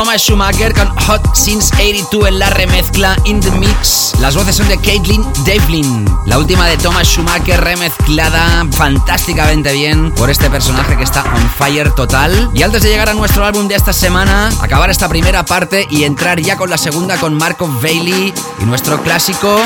Thomas 0.00 0.22
Schumacher 0.22 0.72
con 0.72 0.88
Hot 0.96 1.34
Since 1.34 1.74
82 1.74 2.28
en 2.28 2.38
la 2.38 2.48
remezcla 2.48 3.18
In 3.24 3.38
The 3.38 3.50
Mix. 3.50 4.14
Las 4.18 4.34
voces 4.34 4.56
son 4.56 4.66
de 4.66 4.78
Caitlin 4.78 5.22
Devlin. 5.44 6.06
La 6.24 6.38
última 6.38 6.66
de 6.66 6.78
Thomas 6.78 7.06
Schumacher 7.06 7.62
remezclada 7.62 8.66
fantásticamente 8.72 9.74
bien 9.74 10.10
por 10.12 10.30
este 10.30 10.48
personaje 10.48 10.96
que 10.96 11.04
está 11.04 11.22
on 11.34 11.50
fire 11.50 11.90
total. 11.90 12.50
Y 12.54 12.62
antes 12.62 12.82
de 12.82 12.88
llegar 12.88 13.10
a 13.10 13.14
nuestro 13.14 13.44
álbum 13.44 13.68
de 13.68 13.74
esta 13.74 13.92
semana, 13.92 14.48
acabar 14.62 14.88
esta 14.88 15.06
primera 15.06 15.44
parte 15.44 15.86
y 15.90 16.04
entrar 16.04 16.40
ya 16.40 16.56
con 16.56 16.70
la 16.70 16.78
segunda 16.78 17.18
con 17.18 17.34
Marco 17.34 17.68
Bailey 17.68 18.32
y 18.58 18.64
nuestro 18.64 19.02
clásico... 19.02 19.60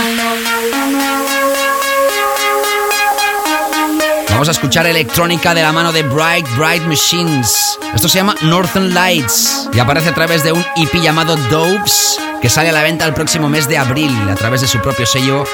Vamos 4.45 4.59
a 4.59 4.61
escuchar 4.61 4.87
electrónica 4.87 5.55
de 5.55 5.63
la 5.63 5.73
mano 5.73 5.91
de 5.91 6.03
Bright 6.03 6.47
Bright 6.59 6.83
Machines. 6.83 7.79
Esto 7.95 8.11
se 8.11 8.19
llama 8.19 8.35
Northern 8.43 8.93
Lights 8.93 9.71
y 9.73 9.79
aparece 9.79 10.11
a 10.11 10.15
través 10.15 10.45
de 10.45 10.53
un 10.53 10.63
EP 10.77 11.01
llamado 11.01 11.35
Dopes 11.51 12.19
que 12.43 12.51
sale 12.51 12.69
a 12.69 12.73
la 12.73 12.83
venta 12.83 13.07
el 13.07 13.15
próximo 13.15 13.49
mes 13.49 13.67
de 13.69 13.79
abril 13.79 14.11
a 14.29 14.35
través 14.35 14.61
de 14.61 14.67
su 14.67 14.83
propio 14.83 15.07
sello 15.07 15.45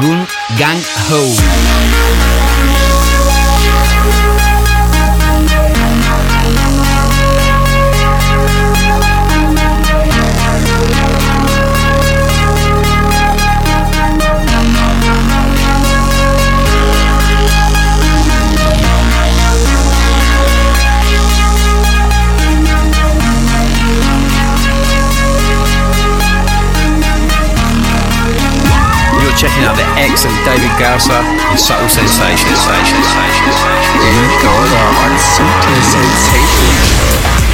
Gun 0.00 0.28
Gang 0.60 0.78
Ho. 1.10 2.65
Excellent 30.76 30.76
David 30.76 30.84
Gausser 30.84 31.22
and 31.50 31.58
Subtle 31.58 31.88
Sensations. 31.88 32.60
You 34.12 34.24
got 34.42 34.68
on 34.76 35.18
Subtle 35.18 35.82
Sensations. 35.82 37.45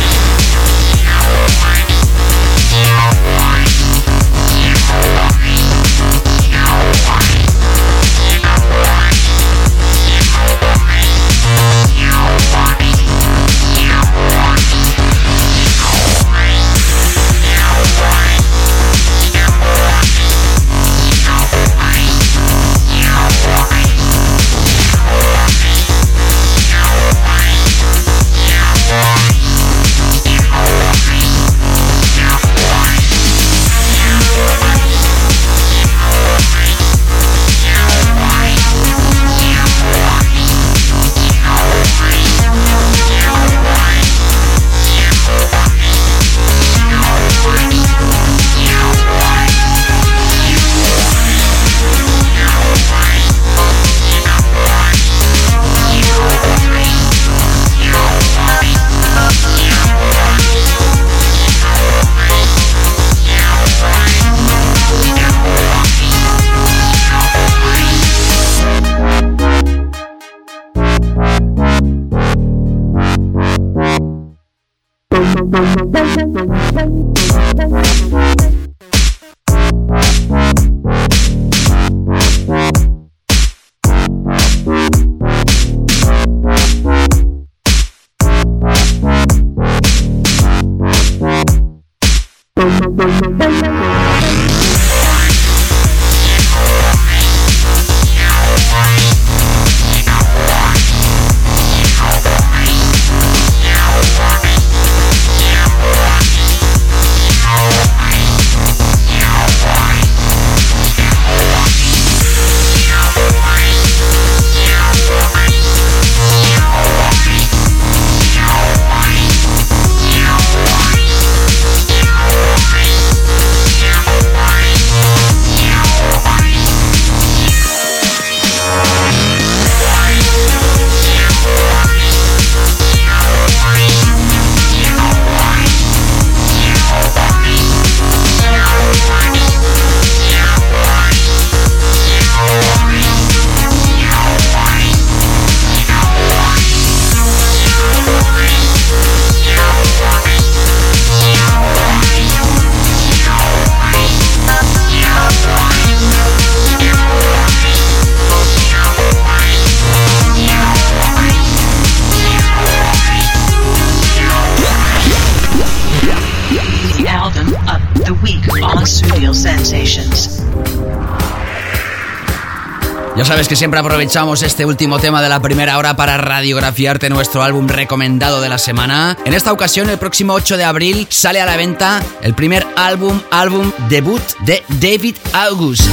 Sabes 173.43 173.49
que 173.49 173.57
siempre 173.57 173.80
aprovechamos 173.80 174.40
este 174.45 174.64
último 174.64 175.01
tema 175.01 175.20
de 175.20 175.28
la 175.28 175.40
primera 175.40 175.76
hora 175.76 175.97
para 175.97 176.16
radiografiarte 176.16 177.11
nuestro 177.11 177.43
álbum 177.43 177.66
recomendado 177.66 178.40
de 178.40 178.49
la 178.49 178.57
semana. 178.57 179.18
En 179.24 179.34
esta 179.34 179.53
ocasión, 179.53 179.90
el 179.90 179.99
próximo 179.99 180.32
8 180.34 180.57
de 180.57 180.62
abril, 180.62 181.09
sale 181.11 181.40
a 181.40 181.47
la 181.47 181.57
venta 181.57 182.01
el 182.20 182.34
primer 182.34 182.64
álbum, 182.76 183.20
álbum 183.32 183.72
debut 183.88 184.22
de 184.45 184.62
David 184.80 185.16
August. 185.32 185.90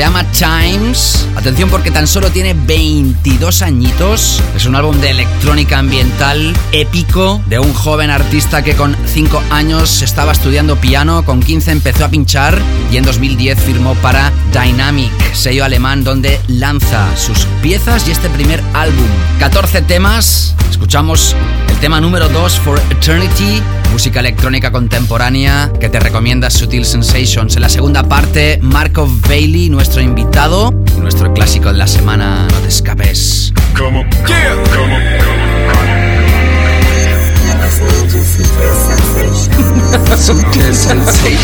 Se 0.00 0.06
llama 0.06 0.24
Times. 0.32 1.28
Atención 1.36 1.68
porque 1.68 1.90
tan 1.90 2.06
solo 2.06 2.30
tiene 2.30 2.54
22 2.54 3.60
añitos. 3.60 4.42
Es 4.56 4.64
un 4.64 4.74
álbum 4.74 4.98
de 4.98 5.10
electrónica 5.10 5.78
ambiental 5.78 6.54
épico 6.72 7.42
de 7.48 7.58
un 7.58 7.74
joven 7.74 8.08
artista 8.08 8.62
que 8.62 8.74
con 8.74 8.96
5 9.04 9.42
años 9.50 10.00
estaba 10.00 10.32
estudiando 10.32 10.76
piano, 10.76 11.22
con 11.26 11.40
15 11.40 11.72
empezó 11.72 12.06
a 12.06 12.08
pinchar 12.08 12.58
y 12.90 12.96
en 12.96 13.04
2010 13.04 13.60
firmó 13.60 13.94
para 13.96 14.32
Dynamic, 14.54 15.12
sello 15.34 15.66
alemán 15.66 16.02
donde 16.02 16.40
lanza 16.48 17.14
sus 17.14 17.44
piezas 17.60 18.08
y 18.08 18.12
este 18.12 18.30
primer 18.30 18.62
álbum. 18.72 19.06
14 19.38 19.82
temas. 19.82 20.54
Escuchamos 20.70 21.36
el 21.68 21.76
tema 21.76 22.00
número 22.00 22.30
2 22.30 22.58
For 22.60 22.80
Eternity 22.90 23.60
música 23.90 24.20
electrónica 24.20 24.70
contemporánea 24.70 25.72
que 25.80 25.88
te 25.88 25.98
recomienda 25.98 26.48
Sutil 26.48 26.84
Sensations. 26.84 27.56
En 27.56 27.62
la 27.62 27.68
segunda 27.68 28.04
parte, 28.04 28.58
Marco 28.62 29.08
Bailey, 29.28 29.68
nuestro 29.68 29.89
invitado, 29.98 30.72
y 30.96 31.00
nuestro 31.00 31.32
clásico 31.34 31.72
de 31.72 31.78
la 31.78 31.88
semana, 31.88 32.46
no 32.48 32.58
te 32.58 32.68
escapes. 32.68 33.52
Como, 33.76 34.04
yeah, 34.28 34.54
como, 34.72 34.96
Sutil 40.16 40.74
Sensations. 40.74 41.40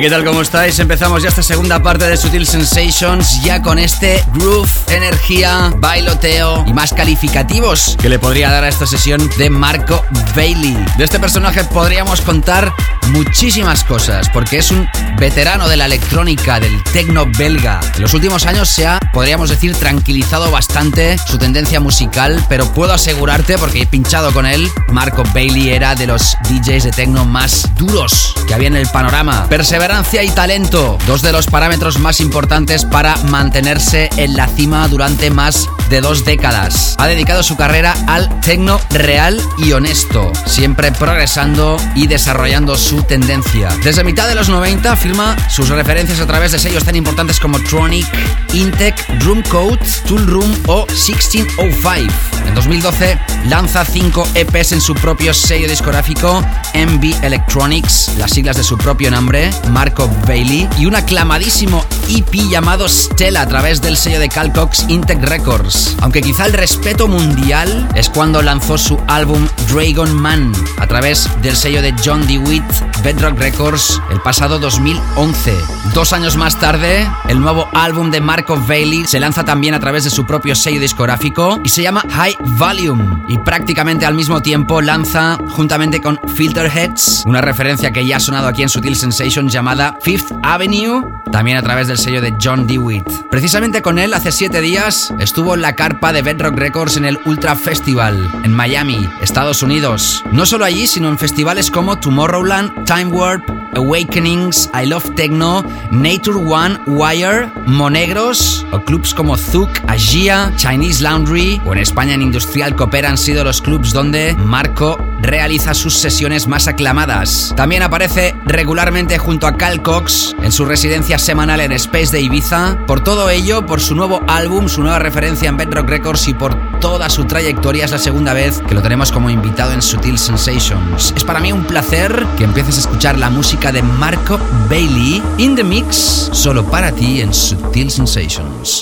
¿Qué 0.00 0.08
tal? 0.08 0.24
¿Cómo 0.24 0.40
estáis? 0.40 0.78
Empezamos 0.78 1.22
ya 1.22 1.28
esta 1.28 1.42
segunda 1.42 1.82
parte 1.82 2.06
de 2.06 2.16
Sutil 2.16 2.46
Sensations, 2.46 3.42
ya 3.42 3.60
con 3.60 3.78
este 3.78 4.24
groove, 4.32 4.70
energía, 4.88 5.72
bailoteo 5.76 6.64
y 6.66 6.72
más 6.72 6.94
calificativos 6.94 7.96
que 8.00 8.08
le 8.08 8.18
podría 8.18 8.50
dar 8.50 8.64
a 8.64 8.68
esta 8.68 8.86
sesión 8.86 9.30
de 9.36 9.50
Marco 9.50 10.04
Bailey. 10.34 10.76
De 10.96 11.04
este 11.04 11.20
personaje 11.20 11.64
podríamos 11.64 12.20
contar 12.22 12.72
muchísimas 13.10 13.84
cosas, 13.84 14.28
porque 14.30 14.58
es 14.58 14.70
un 14.70 14.88
veterano 15.18 15.68
de 15.68 15.76
la 15.76 15.86
electrónica, 15.86 16.60
del 16.60 16.82
techno 16.84 17.26
belga. 17.38 17.80
En 17.94 18.02
los 18.02 18.14
últimos 18.14 18.46
años 18.46 18.68
se 18.68 18.86
ha, 18.86 18.98
podríamos 19.12 19.50
decir, 19.50 19.74
tranquilizado 19.74 20.50
bastante 20.50 21.18
su 21.18 21.38
tendencia 21.38 21.80
musical, 21.80 22.44
pero 22.48 22.72
puedo 22.72 22.92
asegurarte, 22.92 23.58
porque 23.58 23.82
he 23.82 23.86
pinchado 23.86 24.32
con 24.32 24.46
él, 24.46 24.68
Marco 24.88 25.22
Bailey 25.34 25.70
era 25.70 25.94
de 25.94 26.06
los 26.06 26.36
DJs 26.48 26.84
de 26.84 26.90
techno 26.90 27.24
más 27.24 27.68
duros 27.76 28.34
que 28.46 28.54
había 28.54 28.68
en 28.68 28.76
el 28.76 28.88
panorama. 28.88 29.46
Perseverancia 29.48 30.22
y 30.22 30.30
talento, 30.30 30.98
dos 31.06 31.22
de 31.22 31.32
los 31.32 31.46
parámetros 31.46 31.98
más 31.98 32.20
importantes 32.20 32.84
para 32.84 33.16
mantenerse 33.28 34.08
en 34.16 34.36
la 34.36 34.46
cima 34.48 34.88
durante 34.88 35.30
más 35.30 35.68
de 35.90 36.00
dos 36.00 36.24
décadas. 36.24 36.94
Ha 36.98 37.08
dedicado 37.08 37.42
su 37.42 37.56
carrera 37.56 37.94
al 38.06 38.40
techno 38.40 38.80
real 38.90 39.42
y 39.58 39.72
honesto, 39.72 40.32
siempre 40.46 40.92
progresando 40.92 41.76
y 41.94 42.06
desarrollando 42.06 42.76
su 42.76 43.02
en 43.02 43.02
tendencia. 43.02 43.68
Desde 43.82 44.04
mitad 44.04 44.28
de 44.28 44.36
los 44.36 44.48
90 44.48 44.94
firma 44.96 45.36
sus 45.50 45.68
referencias 45.68 46.20
a 46.20 46.26
través 46.26 46.52
de 46.52 46.60
sellos 46.60 46.84
tan 46.84 46.94
importantes 46.94 47.40
como 47.40 47.58
Tronic, 47.60 48.06
Intec, 48.52 49.06
Drumcode, 49.18 49.80
Tool 50.06 50.26
Room 50.26 50.56
o 50.66 50.86
1605. 50.86 52.14
En 52.46 52.54
2012 52.54 53.18
lanza 53.46 53.84
5 53.84 54.28
EPs 54.34 54.72
en 54.72 54.80
su 54.80 54.94
propio 54.94 55.34
sello 55.34 55.68
discográfico 55.68 56.44
MB 56.74 57.24
Electronics, 57.24 58.12
las 58.18 58.30
siglas 58.32 58.56
de 58.56 58.64
su 58.64 58.76
propio 58.78 59.10
nombre, 59.10 59.50
Marco 59.70 60.10
Bailey, 60.26 60.68
y 60.78 60.86
un 60.86 60.94
aclamadísimo 60.96 61.84
EP 62.08 62.48
llamado 62.48 62.88
Stella 62.88 63.42
a 63.42 63.46
través 63.46 63.80
del 63.80 63.96
sello 63.96 64.18
de 64.18 64.28
Calcox 64.28 64.86
Intec 64.88 65.22
Records. 65.22 65.96
Aunque 66.00 66.22
quizá 66.22 66.46
el 66.46 66.52
respeto 66.52 67.08
mundial 67.08 67.88
es 67.94 68.08
cuando 68.08 68.42
lanzó 68.42 68.78
su 68.78 68.98
álbum 69.06 69.46
Dragon 69.72 70.14
Man 70.14 70.52
a 70.78 70.86
través 70.86 71.28
del 71.42 71.56
sello 71.56 71.82
de 71.82 71.94
John 72.04 72.26
DeWitt 72.26 72.64
Bedrock 73.02 73.38
Records 73.38 74.00
el 74.10 74.20
pasado 74.20 74.58
2011. 74.58 75.54
Dos 75.94 76.12
años 76.12 76.36
más 76.36 76.58
tarde, 76.58 77.08
el 77.28 77.40
nuevo 77.40 77.68
álbum 77.72 78.10
de 78.10 78.20
Marco 78.20 78.56
Bailey 78.56 79.06
se 79.06 79.20
lanza 79.20 79.44
también 79.44 79.74
a 79.74 79.80
través 79.80 80.04
de 80.04 80.10
su 80.10 80.26
propio 80.26 80.54
sello 80.54 80.80
discográfico 80.80 81.60
y 81.64 81.68
se 81.68 81.82
llama 81.82 82.04
High 82.10 82.36
Volume. 82.58 83.24
Y 83.28 83.38
prácticamente 83.38 84.06
al 84.06 84.14
mismo 84.14 84.42
tiempo 84.42 84.80
lanza, 84.80 85.38
juntamente 85.50 86.00
con 86.00 86.20
Filterheads, 86.60 87.22
una 87.24 87.40
referencia 87.40 87.90
que 87.90 88.04
ya 88.04 88.18
ha 88.18 88.20
sonado 88.20 88.46
aquí 88.46 88.62
en 88.62 88.68
Sutil 88.68 88.94
Sensation 88.94 89.48
llamada 89.48 89.96
Fifth 90.02 90.30
Avenue, 90.42 91.02
también 91.32 91.56
a 91.56 91.62
través 91.62 91.88
del 91.88 91.96
sello 91.96 92.20
de 92.20 92.36
John 92.40 92.66
DeWitt. 92.66 93.08
Precisamente 93.30 93.80
con 93.80 93.98
él, 93.98 94.12
hace 94.12 94.30
siete 94.30 94.60
días, 94.60 95.14
estuvo 95.18 95.54
en 95.54 95.62
la 95.62 95.74
carpa 95.74 96.12
de 96.12 96.20
Bedrock 96.20 96.56
Records 96.56 96.98
en 96.98 97.06
el 97.06 97.18
Ultra 97.24 97.56
Festival, 97.56 98.30
en 98.44 98.52
Miami, 98.52 99.08
Estados 99.22 99.62
Unidos. 99.62 100.22
No 100.32 100.44
solo 100.44 100.66
allí, 100.66 100.86
sino 100.86 101.08
en 101.08 101.18
festivales 101.18 101.70
como 101.70 101.98
Tomorrowland, 101.98 102.84
Time 102.84 103.06
Warp, 103.06 103.48
Awakenings, 103.74 104.70
I 104.74 104.86
Love 104.86 105.14
Techno, 105.14 105.62
Nature 105.90 106.38
One, 106.38 106.78
Wire, 106.86 107.50
Monegros 107.66 108.66
o 108.72 108.80
clubs 108.80 109.14
como 109.14 109.36
Zouk, 109.36 109.70
Agia, 109.86 110.52
Chinese 110.56 111.02
Laundry 111.02 111.60
o 111.64 111.72
en 111.72 111.78
España 111.78 112.14
en 112.14 112.22
Industrial 112.22 112.74
Copera 112.74 113.10
han 113.10 113.18
sido 113.18 113.44
los 113.44 113.60
clubs 113.60 113.92
donde 113.92 114.34
Marco 114.36 114.98
realiza 115.20 115.74
sus 115.74 115.94
sesiones 115.94 116.46
más 116.46 116.68
aclamadas. 116.68 117.52
También 117.56 117.82
aparece 117.82 118.34
regularmente 118.44 119.18
junto 119.18 119.46
a 119.46 119.56
Cal 119.56 119.82
Cox 119.82 120.34
en 120.42 120.52
su 120.52 120.64
residencia 120.64 121.18
semanal 121.18 121.60
en 121.60 121.72
Space 121.72 122.12
de 122.12 122.20
Ibiza. 122.20 122.78
Por 122.86 123.02
todo 123.02 123.30
ello, 123.30 123.66
por 123.66 123.80
su 123.80 123.94
nuevo 123.94 124.22
álbum, 124.28 124.68
su 124.68 124.82
nueva 124.82 124.98
referencia 124.98 125.48
en 125.48 125.56
Bedrock 125.56 125.88
Records 125.88 126.28
y 126.28 126.34
por 126.34 126.56
toda 126.80 127.10
su 127.10 127.24
trayectoria 127.26 127.84
es 127.84 127.90
la 127.90 127.98
segunda 127.98 128.32
vez 128.32 128.62
que 128.66 128.74
lo 128.74 128.80
tenemos 128.80 129.12
como 129.12 129.28
invitado 129.28 129.72
en 129.72 129.82
Sutil 129.82 130.18
Sensations. 130.18 131.12
Es 131.14 131.24
para 131.24 131.38
mí 131.38 131.52
un 131.52 131.64
placer 131.64 132.26
que 132.38 132.44
empieces 132.44 132.78
a 132.78 132.80
escuchar 132.80 133.18
la 133.18 133.28
música 133.28 133.70
de 133.70 133.82
Marco 133.82 134.38
Bailey 134.68 135.22
in 135.36 135.54
the 135.54 135.62
mix 135.62 136.30
solo 136.32 136.64
para 136.64 136.90
ti 136.90 137.20
en 137.20 137.34
Sutil 137.34 137.90
Sensations. 137.90 138.80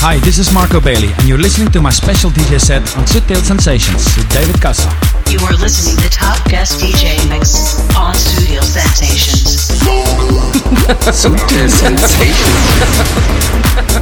Hi, 0.00 0.20
this 0.20 0.38
is 0.38 0.52
Marco 0.52 0.80
Bailey, 0.80 1.10
and 1.18 1.26
you're 1.26 1.40
listening 1.40 1.70
to 1.72 1.80
my 1.80 1.90
special 1.90 2.30
DJ 2.30 2.60
set 2.60 2.82
on 2.98 3.06
Sutil 3.06 3.42
Sensations 3.42 4.14
with 4.18 4.28
David 4.34 4.60
Casa. 4.60 4.90
You 5.30 5.38
are 5.46 5.56
listening 5.56 5.96
to 5.96 6.10
Top 6.10 6.36
Guest 6.50 6.78
DJ 6.78 7.16
Mix 7.30 7.80
on 7.96 8.14
Sutil 8.14 8.62
Sensations. 8.62 9.70
Sutil 11.10 11.70
Sensations. 11.70 12.34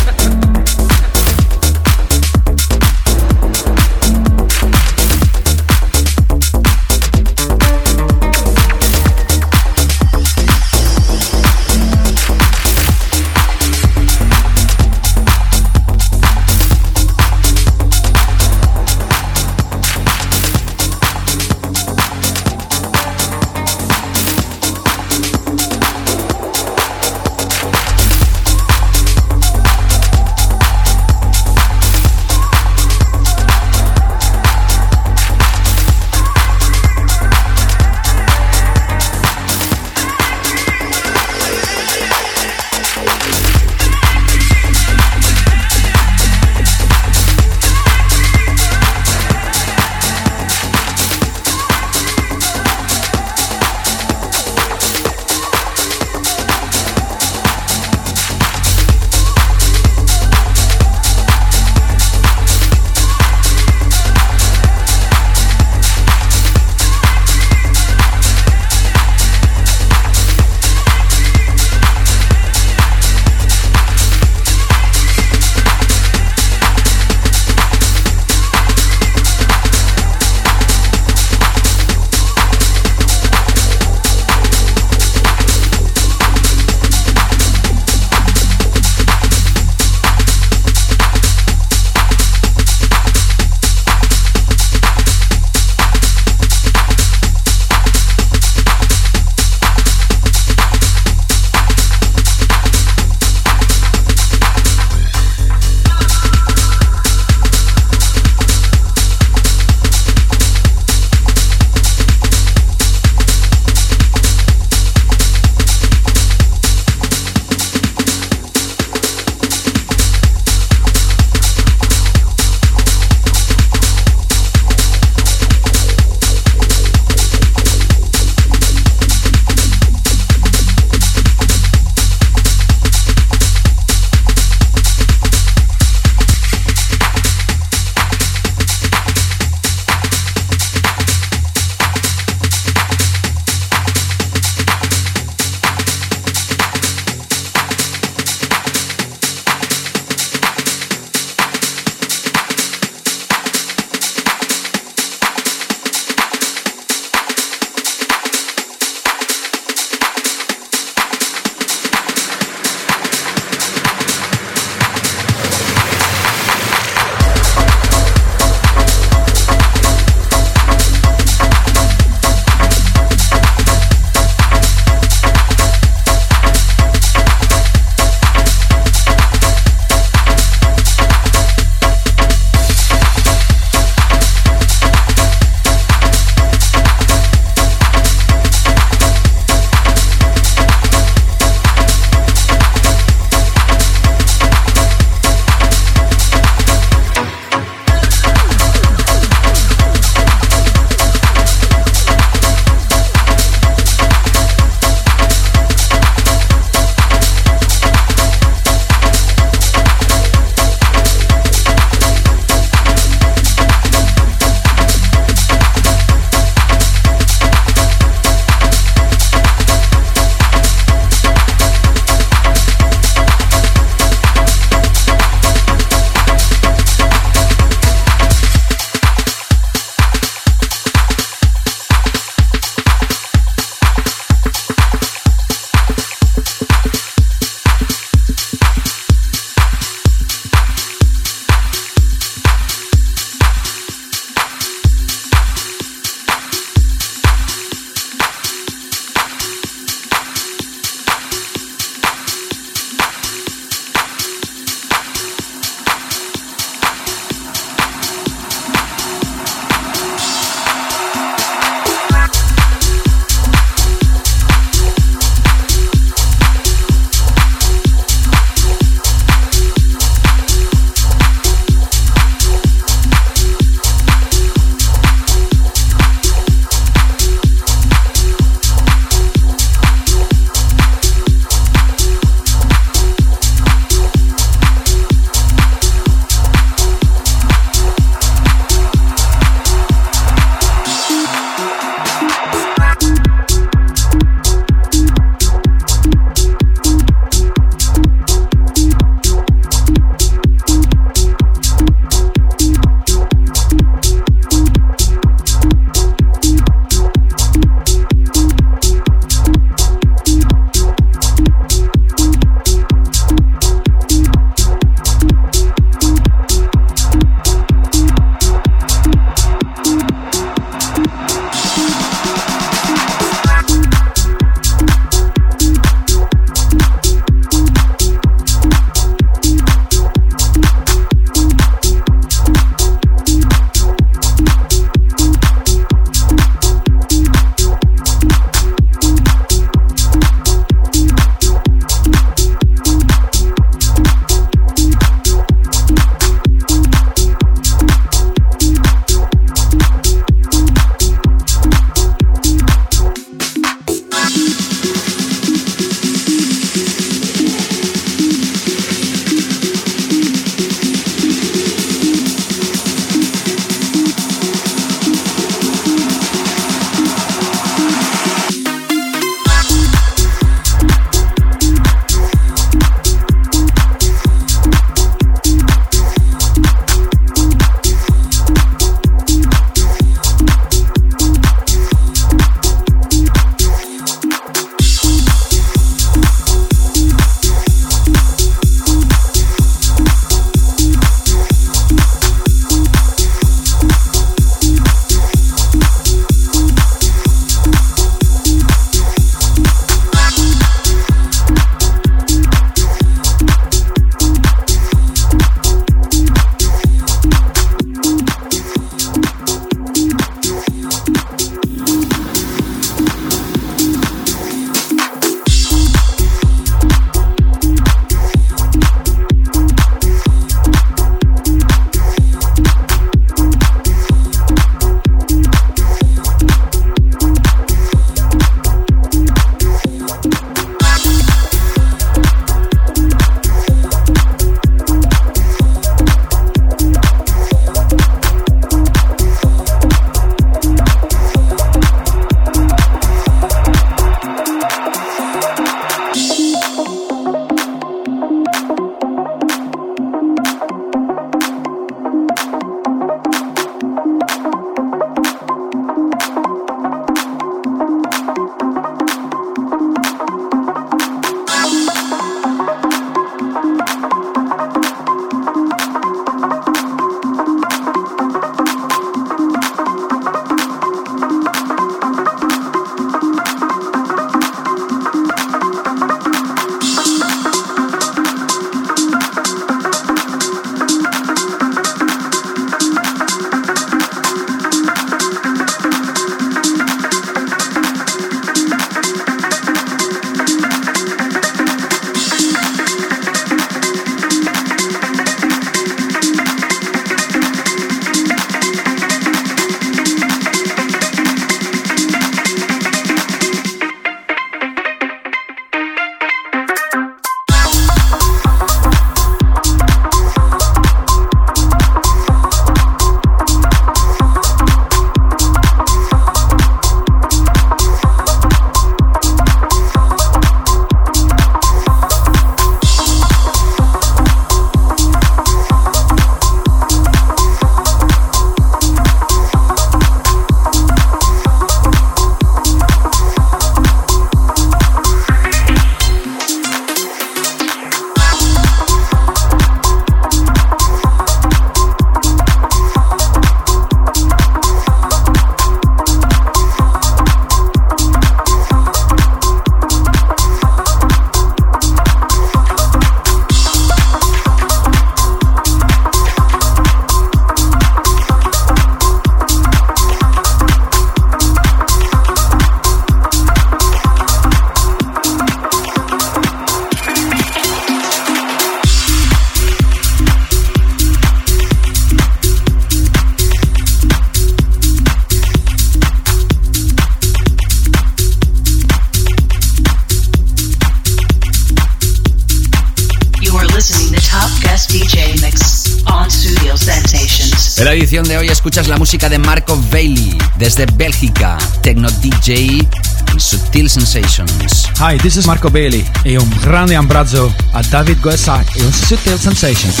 En 587.76 587.84
la 587.84 587.92
edición 587.92 588.26
de 588.26 588.38
hoy 588.38 588.48
escuchas 588.48 588.88
la 588.88 588.96
música 588.96 589.28
de 589.28 589.38
Marco 589.38 589.78
Bailey 589.92 590.38
desde 590.56 590.86
Bélgica, 590.86 591.58
Techno 591.82 592.08
DJ 592.08 592.88
en 593.30 593.38
Sutil 593.38 593.90
Sensations. 593.90 594.88
Hi, 594.98 595.18
this 595.18 595.36
is 595.36 595.46
Marco 595.46 595.68
Bailey 595.68 596.02
e 596.24 596.38
un 596.38 596.50
grande 596.62 596.96
abbraccio 596.96 597.54
a 597.74 597.82
David 597.82 598.20
Goessa 598.22 598.64
e 598.74 598.82
un 598.82 598.92
Sutil 598.92 599.38
Sensations. 599.38 599.96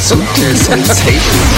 Sutil 0.00 0.56
Sensations. 0.56 1.48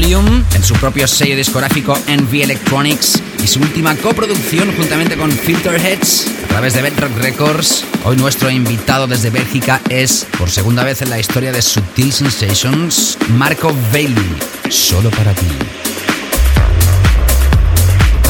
Volume 0.00 0.44
en 0.54 0.62
su 0.62 0.74
propio 0.74 1.08
sello 1.08 1.34
discográfico 1.34 1.98
NV 2.06 2.32
Electronics 2.42 3.20
y 3.42 3.48
su 3.48 3.58
última 3.58 3.96
coproducción 3.96 4.72
juntamente 4.76 5.16
con 5.16 5.28
Filterheads 5.28 6.26
a 6.44 6.48
través 6.48 6.74
de 6.74 6.82
Bedrock 6.82 7.16
Records. 7.16 7.84
Hoy 8.04 8.16
nuestro 8.16 8.48
invitado 8.48 9.08
desde 9.08 9.30
Bélgica 9.30 9.80
es, 9.88 10.24
por 10.38 10.50
segunda 10.50 10.84
vez 10.84 11.02
en 11.02 11.10
la 11.10 11.18
historia 11.18 11.50
de 11.50 11.60
Subtil 11.60 12.12
Sensations, 12.12 13.18
Marco 13.30 13.74
Bailey. 13.92 14.36
Solo 14.70 15.10
para 15.10 15.34
ti. 15.34 15.48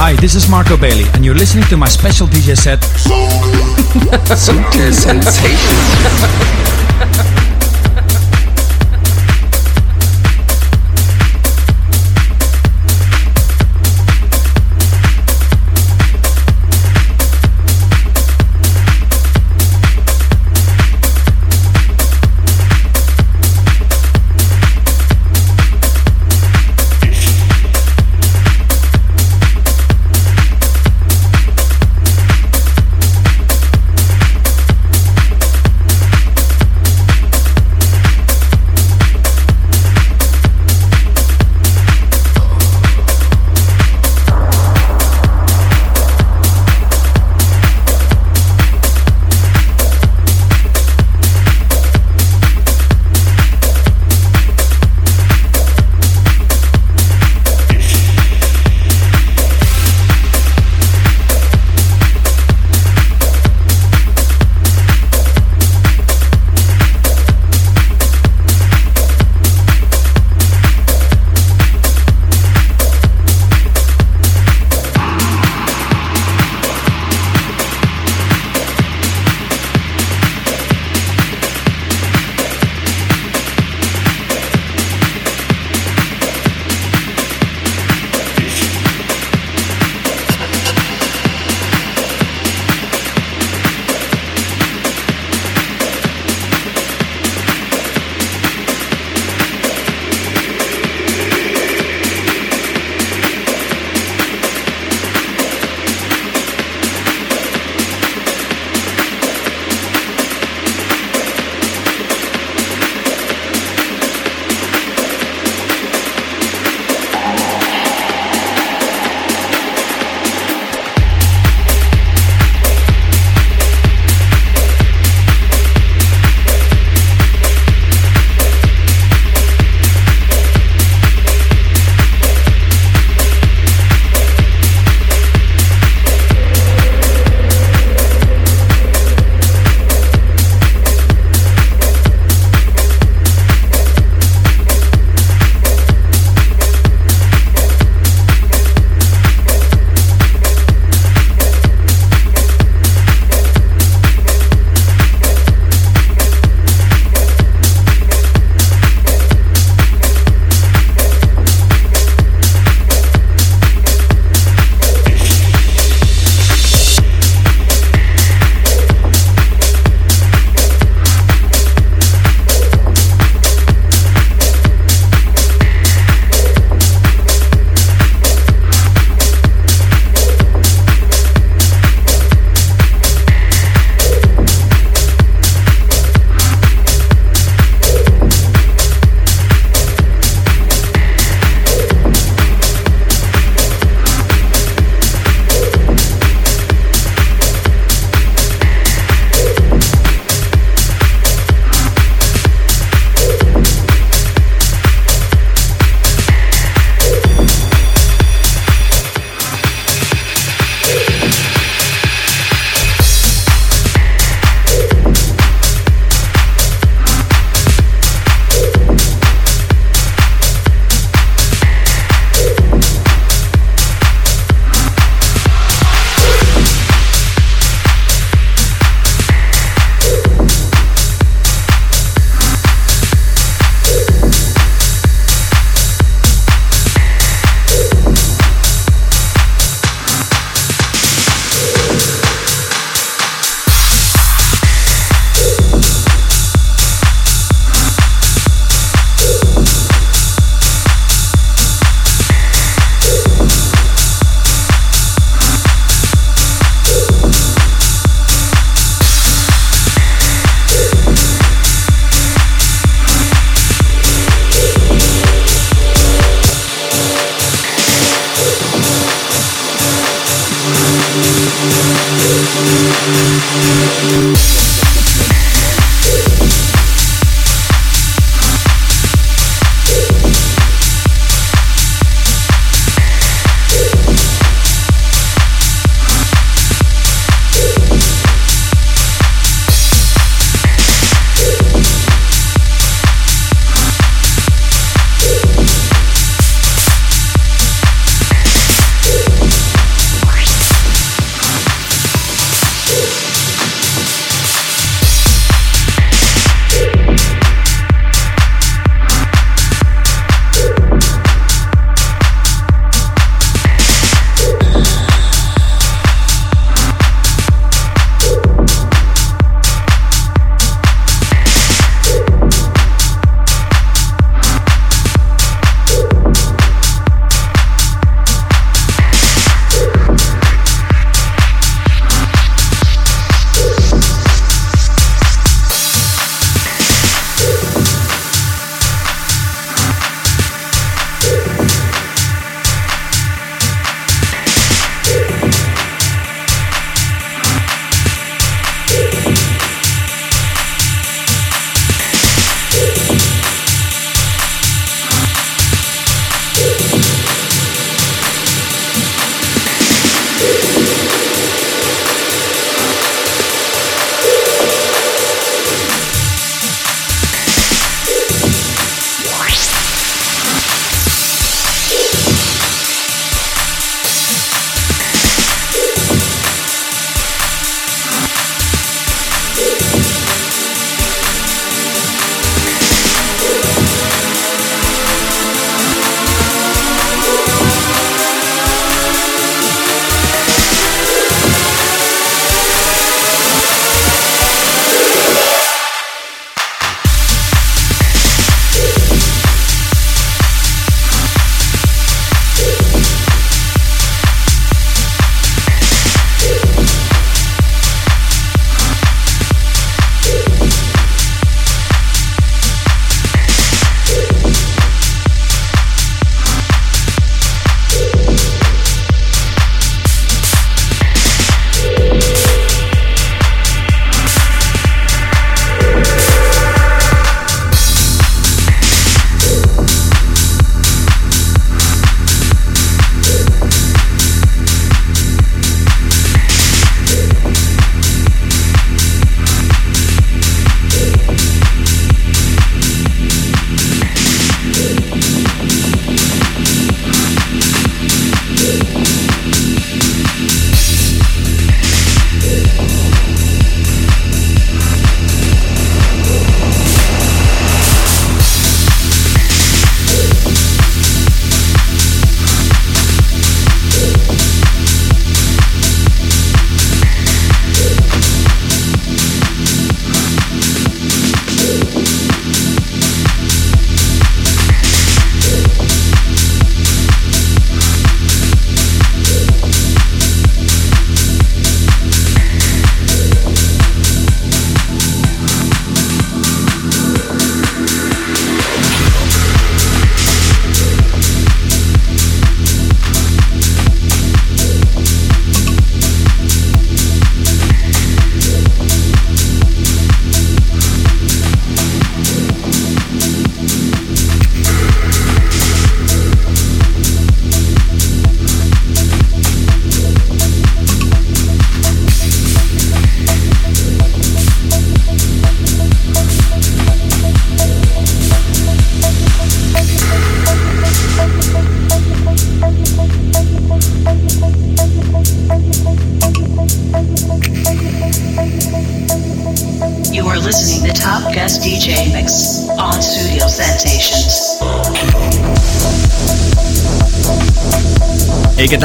Hi, 0.00 0.16
this 0.16 0.34
is 0.36 0.48
Marco 0.48 0.78
Bailey, 0.78 1.04
and 1.12 1.22
you're 1.22 1.38
listening 1.38 1.68
to 1.68 1.76
my 1.76 1.90
special 1.90 2.26
DJ 2.26 2.56
set. 2.56 2.82
Subtle 4.34 4.92
Sensations. 4.94 5.38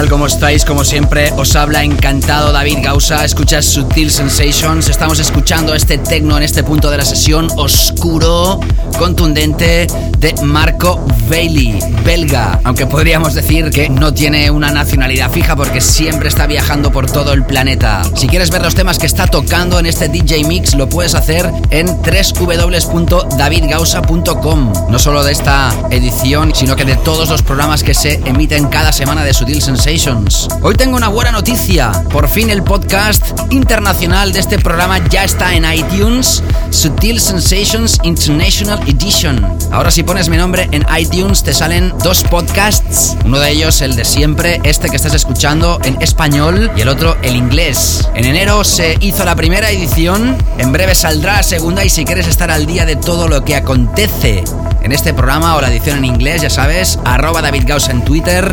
tal? 0.04 0.10
¿Cómo 0.10 0.28
estáis? 0.28 0.66
Como 0.66 0.84
siempre, 0.84 1.32
os 1.38 1.56
habla 1.56 1.84
encantado 1.84 2.52
David 2.52 2.80
Gausa. 2.82 3.24
Escuchas 3.26 3.66
Sutil 3.66 4.10
Sensations. 4.10 4.88
Estamos 4.88 5.20
escuchando 5.20 5.74
este 5.74 5.98
tecno 5.98 6.38
en 6.38 6.44
este 6.44 6.64
punto 6.64 6.90
de 6.90 6.98
la 6.98 7.06
sesión 7.06 7.48
oscuro, 7.58 8.60
contundente 8.98 9.88
de 10.24 10.34
Marco 10.42 11.06
Bailey, 11.30 11.78
belga. 12.06 12.62
Aunque 12.64 12.86
podríamos 12.86 13.34
decir 13.34 13.70
que 13.72 13.90
no 13.90 14.14
tiene 14.14 14.50
una 14.52 14.72
nacionalidad 14.72 15.30
fija 15.30 15.58
porque 15.58 15.82
siempre 15.82 16.30
está 16.30 16.48
viajando 16.48 16.94
por 16.94 17.12
todo 17.12 17.34
el 17.34 17.46
planeta. 17.46 18.04
Si 18.16 18.28
quieres 18.28 18.50
ver 18.50 18.62
los 18.62 18.74
temas 18.74 19.00
que 19.00 19.06
está 19.06 19.28
tocando 19.28 19.80
en 19.80 19.86
este 19.86 20.08
DJ 20.08 20.46
Mix, 20.46 20.76
lo 20.76 20.88
puedes 20.88 21.14
hacer 21.14 21.52
en 21.72 21.88
www.davidgausa.com. 21.88 24.74
No 24.90 24.98
solo 24.98 25.26
de 25.26 25.34
esta 25.34 25.74
edición, 25.90 26.56
sino 26.56 26.78
que 26.78 26.86
de 26.86 26.96
todos 26.96 27.30
los 27.30 27.42
programas 27.42 27.84
que 27.84 27.94
se 27.94 28.14
emiten 28.26 28.68
cada 28.68 28.94
semana 28.94 29.26
de 29.26 29.34
Sutil 29.34 29.62
Sensations. 29.62 30.48
Hoy 30.62 30.76
tengo 30.76 30.96
una 30.96 31.10
buena 31.10 31.34
noticia. 31.34 31.92
Por 32.12 32.30
fin 32.30 32.50
el 32.50 32.64
podcast 32.64 33.38
internacional 33.52 34.32
de 34.32 34.40
este 34.40 34.58
programa 34.58 35.06
ya 35.10 35.26
está 35.26 35.54
en 35.54 35.66
iTunes. 35.66 36.42
Sutil 36.74 37.20
Sensations 37.20 38.00
International 38.04 38.80
Edition. 38.88 39.46
Ahora 39.72 39.92
si 39.92 40.02
pones 40.02 40.28
mi 40.28 40.38
nombre 40.38 40.68
en 40.72 40.84
iTunes 40.98 41.44
te 41.44 41.54
salen 41.54 41.94
dos 42.04 42.24
podcasts. 42.24 43.16
Uno 43.24 43.40
de 43.40 43.52
ellos 43.52 43.82
el 43.82 43.96
de 43.96 44.04
siempre, 44.04 44.60
este 44.64 44.90
que 44.90 44.96
estás 44.96 45.14
escuchando 45.14 45.80
en 45.84 46.02
español 46.02 46.72
y 46.76 46.82
el 46.82 46.90
otro 46.90 47.16
el 47.22 47.36
inglés. 47.36 48.10
En 48.16 48.26
enero 48.26 48.64
se 48.64 48.98
hizo 49.02 49.24
la 49.24 49.36
primera 49.36 49.70
edición. 49.70 50.36
En 50.58 50.72
breve 50.72 50.96
saldrá 50.96 51.34
la 51.38 51.44
segunda 51.44 51.86
y 51.86 51.90
si 51.90 52.06
quieres 52.06 52.28
estar 52.28 52.50
al 52.50 52.66
día 52.66 52.86
de 52.86 52.96
todo 52.96 53.28
lo 53.28 53.46
que 53.46 53.56
acontece 53.56 54.44
en 54.84 54.92
este 54.92 55.14
programa 55.14 55.56
o 55.56 55.62
la 55.62 55.70
edición 55.70 55.98
en 55.98 56.06
inglés, 56.06 56.42
ya 56.42 56.50
sabes, 56.50 57.00
arroba 57.06 57.42
David 57.42 57.64
Gausa 57.66 57.92
en 57.92 58.04
Twitter, 58.04 58.52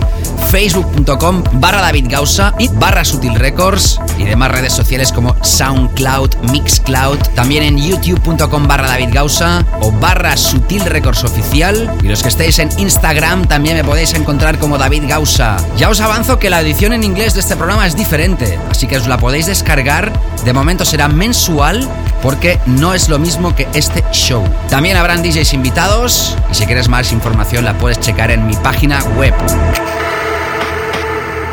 facebook.com 0.50 1.42
barra 1.54 1.80
David 1.80 2.06
Gausa 2.08 2.54
y 2.58 2.68
barra 2.68 3.04
Sutil 3.04 3.34
Records 3.34 4.00
y 4.18 4.24
demás 4.24 4.52
redes 4.52 4.72
sociales 4.72 5.12
como 5.12 5.36
SoundCloud, 5.42 6.36
Mixcloud, 6.50 7.18
también 7.34 7.64
en 7.64 7.78
youtube.com 7.78 8.66
barra 8.66 8.88
David 8.88 9.10
Gausa 9.12 9.64
o 9.80 9.92
barra 9.92 10.36
Sutil 10.36 10.84
Records 10.84 11.24
Oficial 11.24 11.90
y 12.02 12.08
los 12.08 12.22
que 12.22 12.28
estéis 12.28 12.58
en 12.58 12.70
Instagram 12.78 13.46
también 13.46 13.76
me 13.76 13.84
podéis 13.84 14.14
encontrar 14.14 14.58
como 14.58 14.78
David 14.78 15.04
Gausa. 15.06 15.56
Ya 15.76 15.88
os 15.88 16.00
avanzo 16.00 16.38
que 16.38 16.50
la 16.50 16.60
edición 16.60 16.92
en 16.92 17.04
inglés 17.04 17.34
de 17.34 17.40
este 17.40 17.56
programa 17.56 17.86
es 17.86 17.96
diferente, 17.96 18.58
así 18.70 18.86
que 18.86 18.96
os 18.96 19.06
la 19.06 19.18
podéis 19.18 19.46
descargar, 19.46 20.12
de 20.44 20.52
momento 20.52 20.84
será 20.84 21.08
mensual 21.08 21.88
porque 22.22 22.58
no 22.66 22.94
es 22.94 23.08
lo 23.08 23.18
mismo 23.18 23.54
que 23.54 23.68
este 23.74 24.04
show. 24.12 24.44
También 24.68 24.96
habrán 24.96 25.22
DJs 25.22 25.54
invitados 25.54 26.36
y 26.50 26.54
si 26.54 26.66
quieres 26.66 26.88
más 26.88 27.12
información 27.12 27.64
la 27.64 27.74
puedes 27.78 28.00
checar 28.00 28.30
en 28.30 28.46
mi 28.46 28.54
página 28.56 29.02
web. 29.16 29.34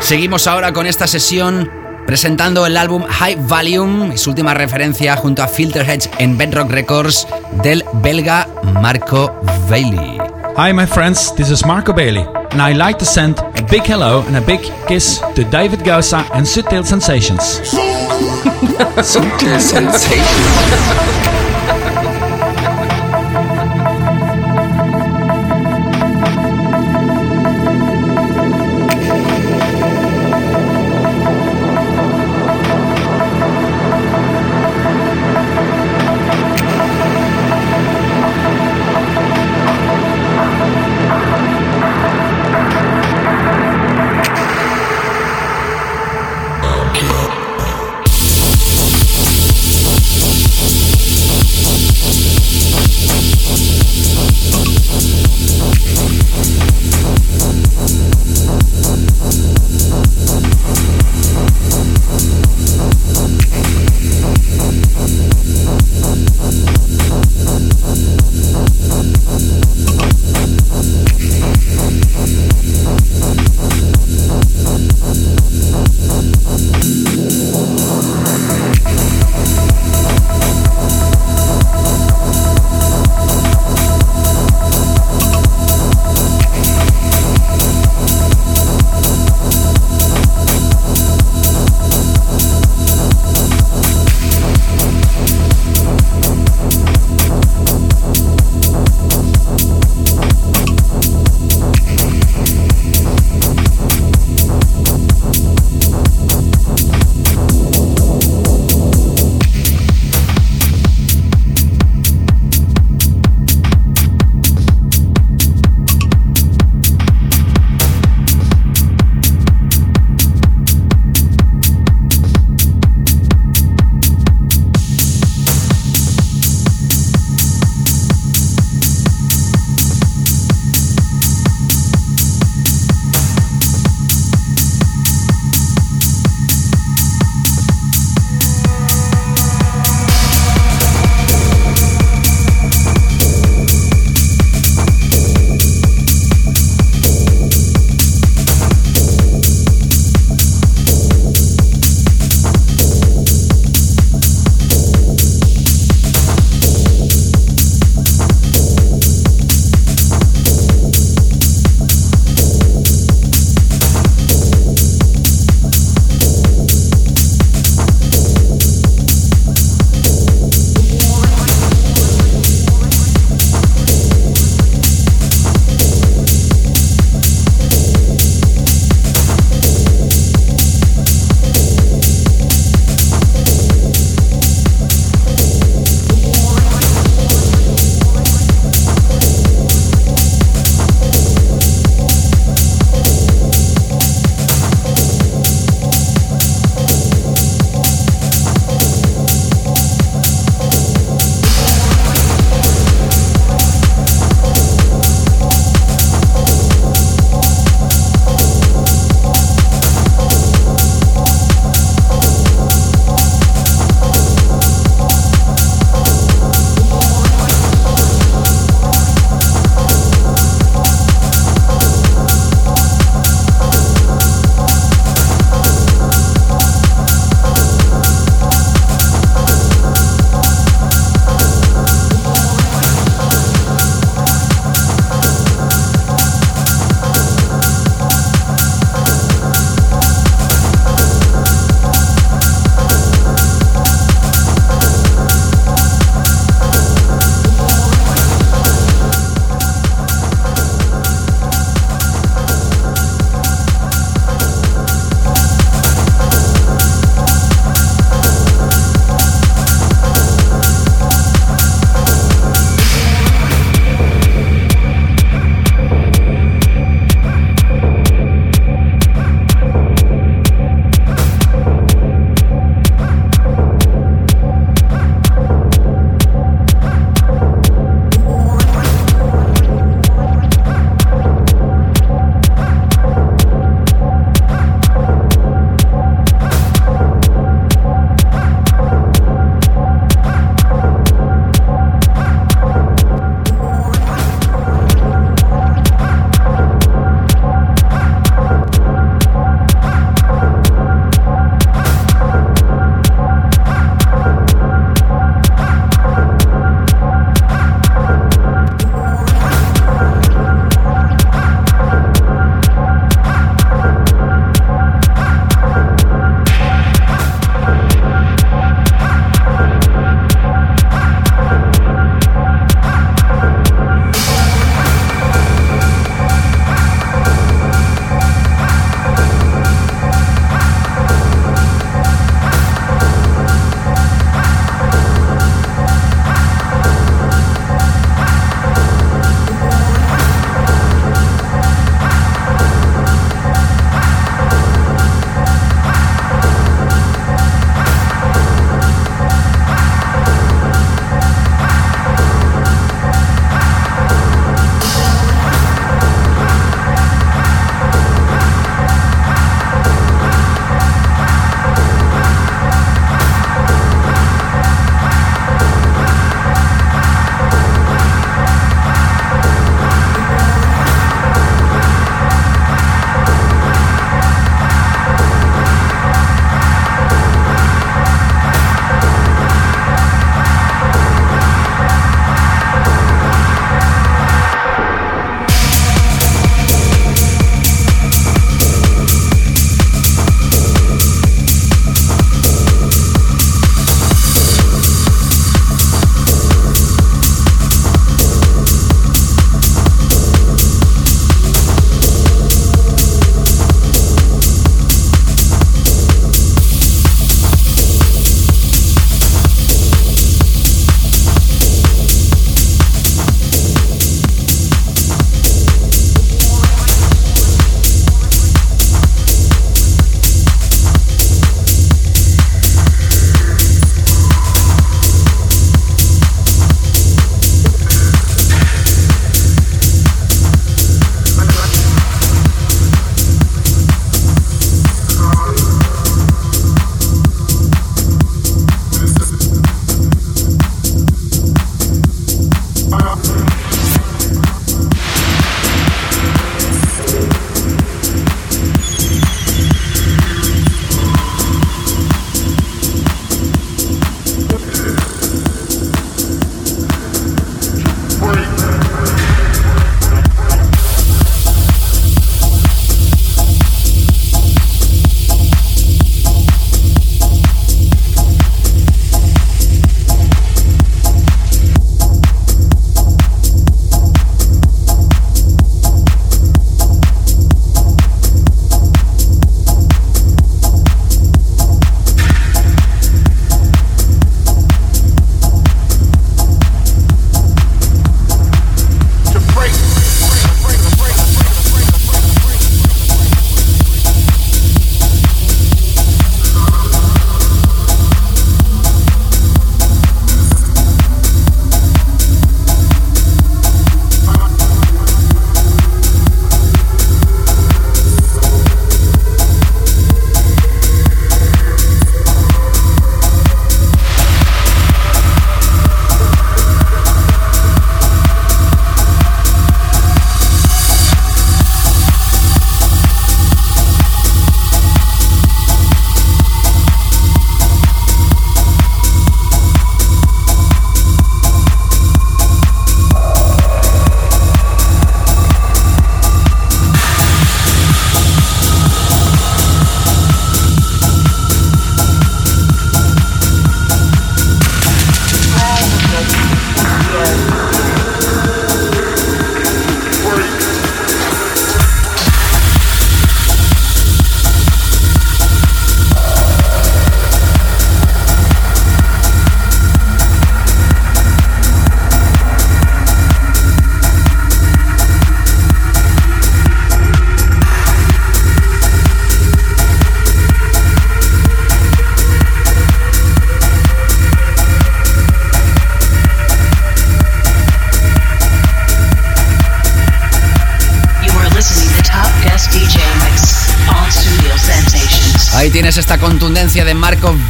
Seguimos 0.00 0.46
ahora 0.46 0.72
con 0.72 0.86
esta 0.86 1.06
sesión 1.06 1.70
presentando 2.06 2.64
el 2.64 2.76
álbum 2.76 3.04
High 3.04 3.36
Volume 3.36 4.14
y 4.14 4.18
su 4.18 4.30
última 4.30 4.54
referencia 4.54 5.16
junto 5.16 5.42
a 5.42 5.48
Filterheads 5.48 6.08
en 6.18 6.38
Bedrock 6.38 6.70
Records 6.70 7.26
del 7.62 7.84
belga 7.94 8.48
Marco 8.80 9.40
Bailey. 9.68 10.18
Hi 10.56 10.72
my 10.72 10.86
friends, 10.86 11.34
this 11.34 11.50
is 11.50 11.64
Marco 11.66 11.92
Bailey 11.92 12.26
and 12.52 12.62
I'd 12.62 12.76
like 12.76 12.98
to 12.98 13.04
send 13.04 13.38
a 13.38 13.62
big 13.70 13.82
hello 13.84 14.24
and 14.26 14.36
a 14.36 14.40
big 14.40 14.60
kiss 14.86 15.20
to 15.34 15.44
David 15.44 15.84
Gausa 15.84 16.24
and 16.32 16.46
Sutil 16.46 16.84
Sensations. 16.84 17.60
Sutil 19.02 19.60
Sensations. 19.60 21.47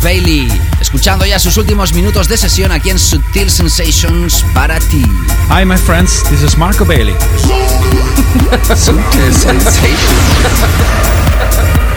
Bailey. 0.03 0.49
Escuchando 0.81 1.25
ya 1.25 1.39
sus 1.39 1.57
últimos 1.57 1.93
minutos 1.93 2.29
de 2.29 2.37
sesión 2.37 2.73
aquí 2.73 2.91
en 2.91 2.99
Sutil 2.99 3.51
Sensations 3.51 4.45
para 4.55 4.79
ti. 4.79 5.05
Hi, 5.51 5.65
my 5.65 5.77
friends, 5.77 6.23
this 6.31 6.43
is 6.43 6.57
Marco 6.57 6.85
Bailey. 6.85 7.15
Sutil 8.77 9.35
Sensations. 9.35 9.89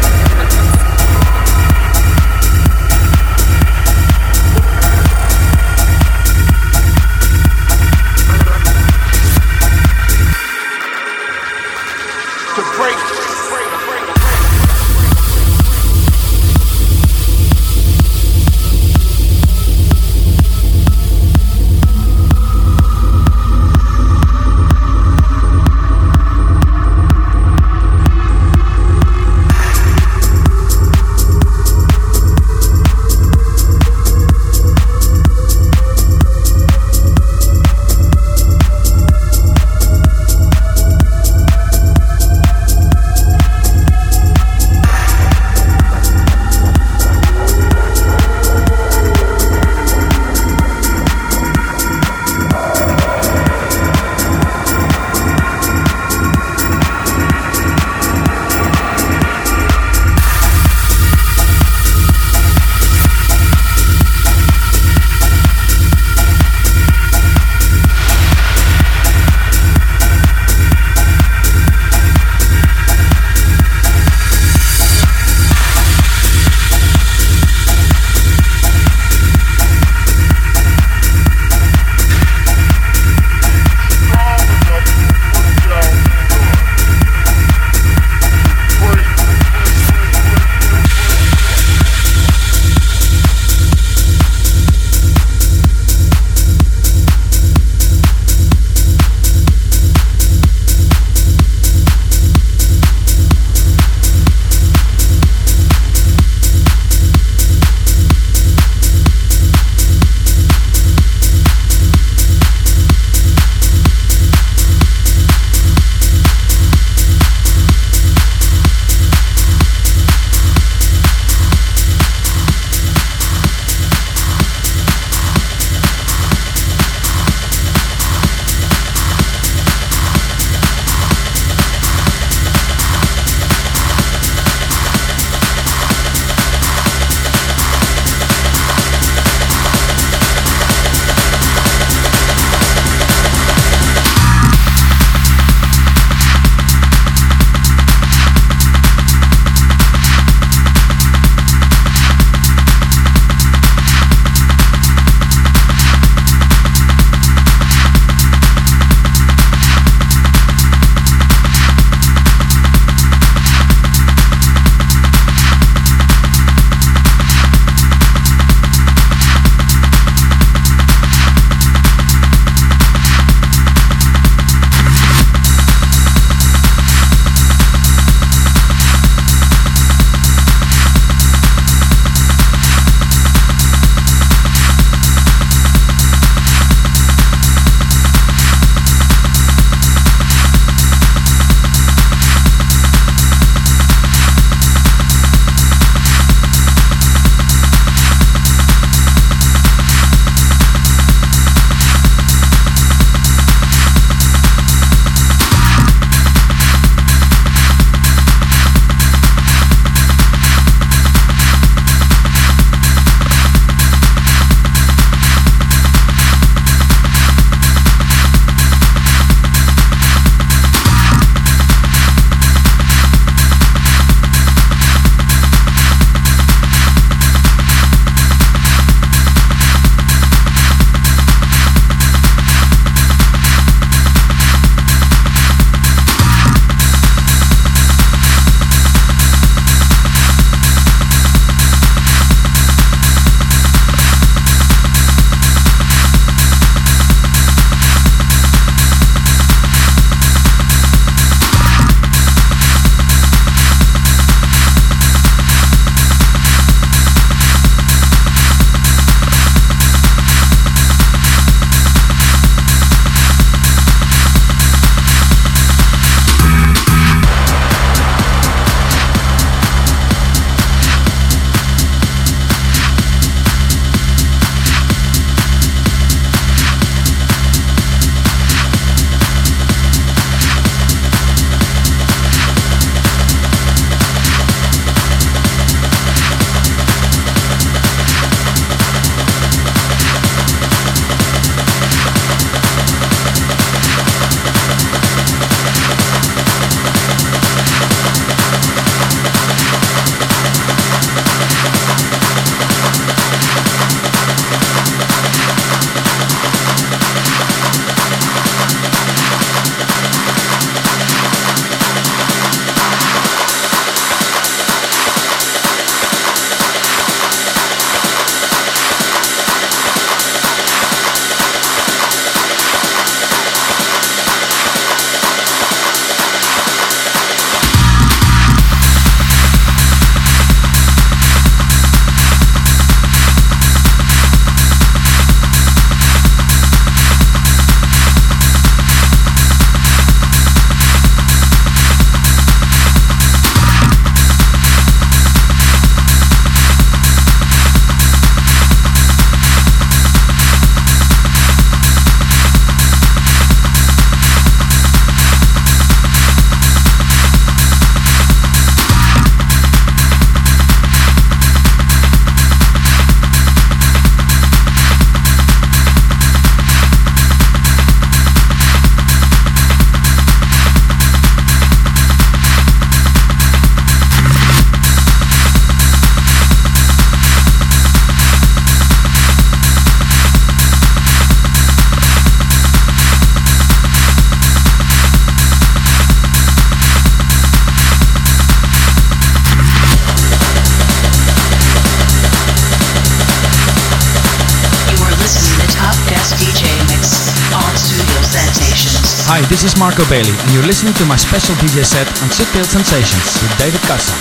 Marco 399.81 400.05
Bailey, 400.05 400.29
and 400.29 400.53
you're 400.53 400.67
listening 400.67 400.93
to 400.93 401.05
my 401.05 401.15
special 401.15 401.55
DJ 401.55 401.83
set 401.83 402.05
on 402.21 402.29
Subtle 402.29 402.63
Sensations 402.63 403.41
with 403.41 403.57
David 403.57 403.81
Casa. 403.89 404.13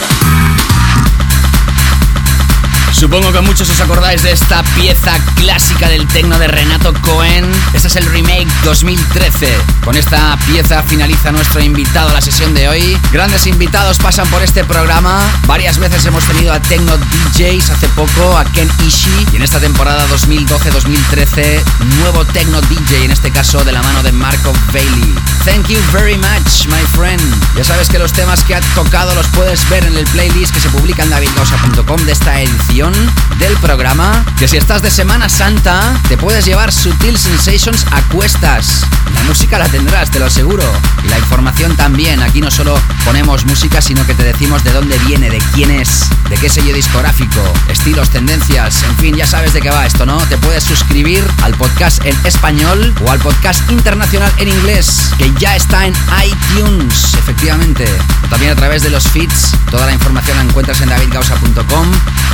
Supongo 2.92 3.30
que 3.32 3.40
muchos 3.40 3.68
os 3.70 3.80
acordáis 3.80 4.22
de 4.22 4.32
esta 4.32 4.62
pieza 4.74 5.12
clásica 5.34 5.88
del 5.88 6.06
tecno 6.06 6.38
de 6.38 6.48
Renato 6.48 6.92
Cohen. 7.02 7.50
Este 7.72 7.88
es 7.88 7.96
el 7.96 8.06
remake 8.06 8.48
2013. 8.64 9.56
Con 9.84 9.96
esta 9.96 10.36
pieza 10.46 10.82
finaliza 10.82 11.30
nuestro 11.30 11.62
invitado 11.62 12.10
a 12.10 12.12
la 12.12 12.20
sesión 12.20 12.52
de 12.52 12.68
hoy. 12.68 12.98
Grandes 13.12 13.46
invitados 13.46 13.98
pasan 13.98 14.28
por 14.28 14.42
este 14.42 14.64
programa. 14.64 15.22
Varias 15.46 15.78
veces 15.78 16.04
hemos 16.04 16.24
tenido 16.24 16.52
a 16.52 16.60
Tecno 16.60 16.96
DJs 16.96 17.70
hace 17.70 17.88
poco, 17.88 18.36
a 18.36 18.44
Ken 18.44 18.68
Ishii. 18.86 19.28
Y 19.32 19.36
en 19.36 19.42
esta 19.42 19.60
temporada 19.60 20.06
2012-2013, 20.08 21.62
nuevo 22.00 22.24
Tecno 22.24 22.60
DJ, 22.62 23.04
en 23.04 23.12
este 23.12 23.30
caso 23.30 23.64
de 23.64 23.72
la 23.72 23.82
mano 23.82 24.02
de 24.02 24.12
Marco 24.12 24.52
Bailey. 24.72 25.14
Thank 25.44 25.68
you 25.68 25.78
very 25.90 26.16
much, 26.16 26.68
my 26.68 26.82
friend. 26.94 27.20
Ya 27.56 27.64
sabes 27.64 27.88
que 27.88 27.98
los 27.98 28.12
temas 28.12 28.44
que 28.44 28.54
ha 28.54 28.60
tocado 28.74 29.14
los 29.14 29.26
puedes 29.28 29.68
ver 29.70 29.84
en 29.84 29.96
el 29.96 30.04
playlist 30.06 30.52
que 30.52 30.60
se 30.60 30.68
publica 30.68 31.02
en 31.02 31.10
davidgausa.com 31.10 32.00
de 32.04 32.12
esta 32.12 32.40
edición 32.40 32.92
del 33.38 33.56
programa. 33.56 34.24
Que 34.38 34.46
si 34.46 34.58
estás 34.58 34.82
de 34.82 34.90
Semana 34.90 35.28
Santa, 35.28 35.98
te 36.08 36.16
puedes 36.16 36.44
llevar 36.44 36.72
Sutil 36.72 37.16
Sensations 37.18 37.86
a 37.90 38.02
cuestas. 38.08 38.84
La 39.20 39.26
música 39.26 39.59
la 39.59 39.68
tendrás, 39.68 40.10
te 40.10 40.18
lo 40.18 40.24
aseguro. 40.26 40.64
Y 41.05 41.09
la 41.09 41.18
información 41.18 41.76
también. 41.76 42.22
Aquí 42.22 42.40
no 42.40 42.51
solo 42.51 42.80
ponemos 43.05 43.44
música, 43.44 43.82
sino 43.82 44.06
que 44.06 44.14
te 44.14 44.22
decimos 44.22 44.64
de 44.64 44.72
dónde 44.72 44.98
viene, 45.01 45.28
de 45.28 45.38
quién 45.55 45.70
es, 45.70 46.06
de 46.30 46.36
qué 46.36 46.48
sello 46.48 46.72
discográfico, 46.72 47.40
estilos, 47.68 48.09
tendencias. 48.09 48.82
En 48.82 48.97
fin, 48.97 49.14
ya 49.14 49.26
sabes 49.26 49.52
de 49.52 49.60
qué 49.60 49.68
va 49.68 49.84
esto, 49.84 50.06
¿no? 50.06 50.16
Te 50.28 50.38
puedes 50.38 50.64
suscribir 50.64 51.22
al 51.42 51.55
podcast 51.55 52.02
en 52.06 52.16
español 52.24 52.94
o 53.05 53.10
al 53.10 53.18
podcast 53.18 53.70
internacional 53.70 54.32
en 54.38 54.48
inglés, 54.48 55.10
que 55.18 55.30
ya 55.38 55.55
está 55.55 55.86
en 55.86 55.94
iTunes, 56.24 57.14
efectivamente. 57.14 57.84
También 58.30 58.52
a 58.52 58.56
través 58.56 58.82
de 58.82 58.88
los 58.88 59.06
feeds. 59.06 59.55
Toda 59.70 59.84
la 59.84 59.92
información 59.92 60.38
la 60.38 60.44
encuentras 60.44 60.80
en 60.80 60.88
davidgausa.com. 60.88 61.86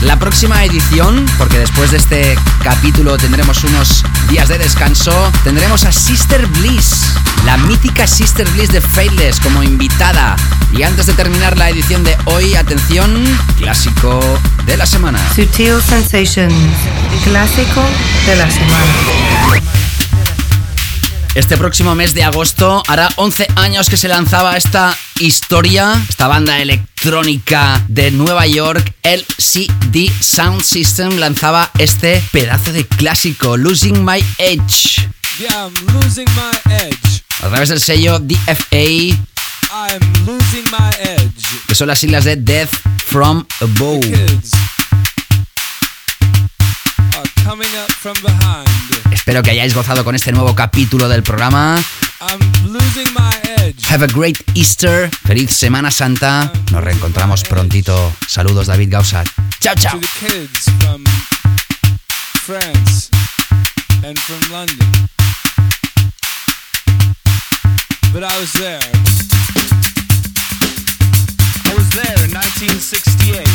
La 0.03 0.21
próxima 0.21 0.65
edición, 0.65 1.27
porque 1.37 1.59
después 1.59 1.91
de 1.91 1.97
este 1.97 2.39
capítulo 2.63 3.17
tendremos 3.17 3.65
unos 3.65 4.05
días 4.29 4.49
de 4.49 4.59
descanso, 4.59 5.13
tendremos 5.45 5.85
a 5.85 5.93
Sister 5.93 6.47
Bliss, 6.47 7.07
la 7.45 7.57
mítica 7.57 8.07
Sister 8.07 8.49
Bliss 8.51 8.71
de 8.71 8.81
Faithless 8.81 9.41
como 9.41 9.63
invitada. 9.63 10.37
Y 10.77 10.83
antes 10.83 11.07
de 11.07 11.13
terminar 11.13 11.57
la 11.57 11.71
edición 11.71 12.03
de 12.05 12.17
hoy, 12.27 12.55
atención, 12.55 13.25
clásico 13.59 14.21
de 14.65 14.77
la 14.77 14.87
semana. 14.87 15.19
Sutil 15.35 15.81
Sensations, 15.83 16.55
clásico 17.25 17.83
de 18.27 18.37
la 18.37 18.51
semana. 18.51 18.85
Este 21.35 21.57
próximo 21.57 21.95
mes 21.95 22.15
de 22.15 22.25
agosto 22.25 22.83
hará 22.89 23.11
11 23.17 23.49
años 23.57 23.91
que 23.91 23.97
se 23.97 24.09
lanzaba 24.09 24.57
esta 24.57 24.97
historia, 25.21 25.93
esta 26.09 26.29
banda 26.29 26.59
electrónica 26.59 27.85
de 27.89 28.11
Nueva 28.11 28.47
York, 28.47 28.95
LCD 29.03 29.86
Sound 30.05 30.63
System, 30.63 31.17
lanzaba 31.17 31.71
este 31.79 32.23
pedazo 32.31 32.71
de 32.73 32.87
clásico, 32.87 33.57
Losing 33.57 34.05
My 34.05 34.23
Edge. 34.37 35.09
Yeah, 35.39 35.51
I'm 35.65 35.73
losing 35.95 36.27
my 36.35 36.73
edge. 36.73 37.23
A 37.43 37.49
través 37.49 37.71
del 37.71 37.81
sello 37.81 38.19
DFA, 38.19 38.85
I'm 38.85 40.13
losing 40.27 40.65
my 40.71 40.91
edge. 41.01 41.47
que 41.67 41.75
son 41.75 41.89
las 41.89 41.99
siglas 41.99 42.25
de 42.25 42.37
Death 42.37 42.71
from 43.07 43.47
Above. 43.61 44.01
Espero 49.13 49.43
que 49.43 49.51
hayáis 49.51 49.75
gozado 49.75 50.05
con 50.05 50.15
este 50.15 50.31
nuevo 50.33 50.55
capítulo 50.55 51.09
del 51.09 51.23
programa. 51.23 51.83
I'm 52.21 52.73
losing 52.73 53.13
my 53.15 53.31
edge. 53.43 53.46
Have 53.85 54.03
a 54.03 54.09
great 54.09 54.43
Easter. 54.55 55.09
Feliz 55.25 55.51
Semana 55.53 55.91
Santa. 55.91 56.51
Nos 56.73 56.83
reencontramos 56.83 57.43
prontito. 57.45 58.13
Saludos, 58.27 58.67
David 58.67 58.91
Gausa. 58.91 59.23
Chao, 59.61 59.75
chao. 59.75 59.93
To 59.93 60.01
the 60.01 60.09
kids 60.19 60.69
from 60.81 61.05
France 62.41 63.11
and 64.05 64.19
from 64.19 64.41
London. 64.53 64.79
But 68.13 68.25
I 68.25 68.41
was 68.41 68.53
there. 68.55 68.81
I 71.65 71.75
was 71.75 71.89
there 71.91 72.25
in 72.25 72.33
1968. 72.33 73.47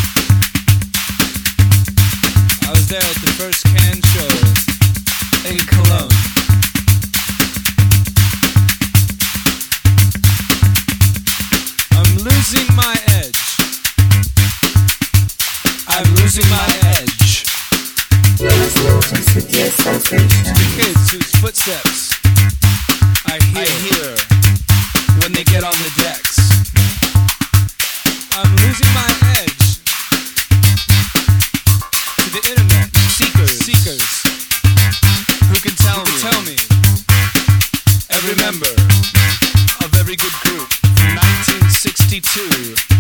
I 2.68 2.72
was 2.72 2.88
there 2.88 3.02
at 3.02 3.18
the 3.26 3.32
first 3.38 3.64
can 3.66 4.02
show 4.14 4.30
in 5.50 5.58
Cologne. 5.68 6.41
Losing 12.24 12.76
my 12.76 12.96
edge. 13.18 13.42
I'm 15.88 16.06
losing 16.22 16.48
my 16.50 16.68
edge. 17.02 17.46
The 18.38 18.48
kids 20.78 21.12
whose 21.12 21.32
footsteps 21.42 22.14
I 23.26 23.40
hear, 23.86 24.16
when 25.22 25.34
they 25.34 25.44
get 25.44 25.64
on 25.64 25.74
the 25.74 25.92
decks. 25.98 26.38
I'm 28.38 28.52
losing 28.58 28.92
my 28.94 29.10
edge 29.42 29.80
to 32.18 32.28
the 32.30 32.42
internet 32.50 32.90
seekers, 33.18 33.58
seekers 33.66 34.06
who 35.50 35.58
can 35.58 35.76
tell 35.76 36.04
me, 36.06 36.14
tell 36.22 36.42
me 36.44 36.58
every 38.10 38.36
member 38.36 38.74
of 39.84 39.96
every 39.98 40.16
good 40.16 40.34
group 40.44 40.81
52. 42.12 42.91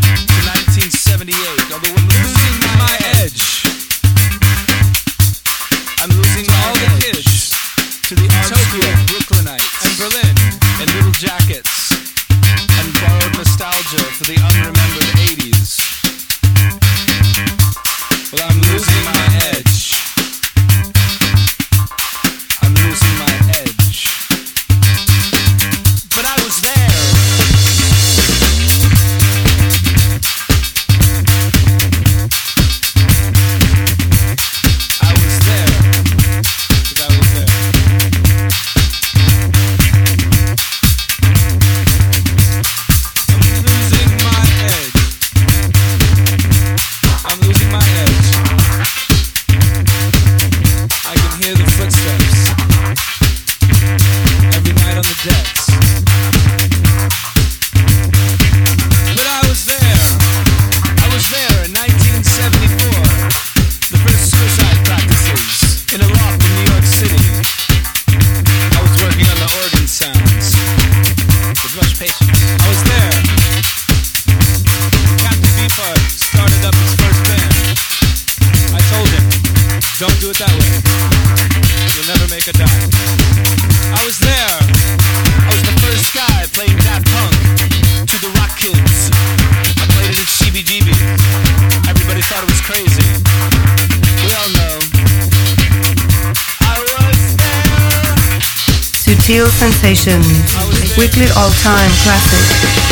Time 101.61 101.91
Classic. 102.01 102.90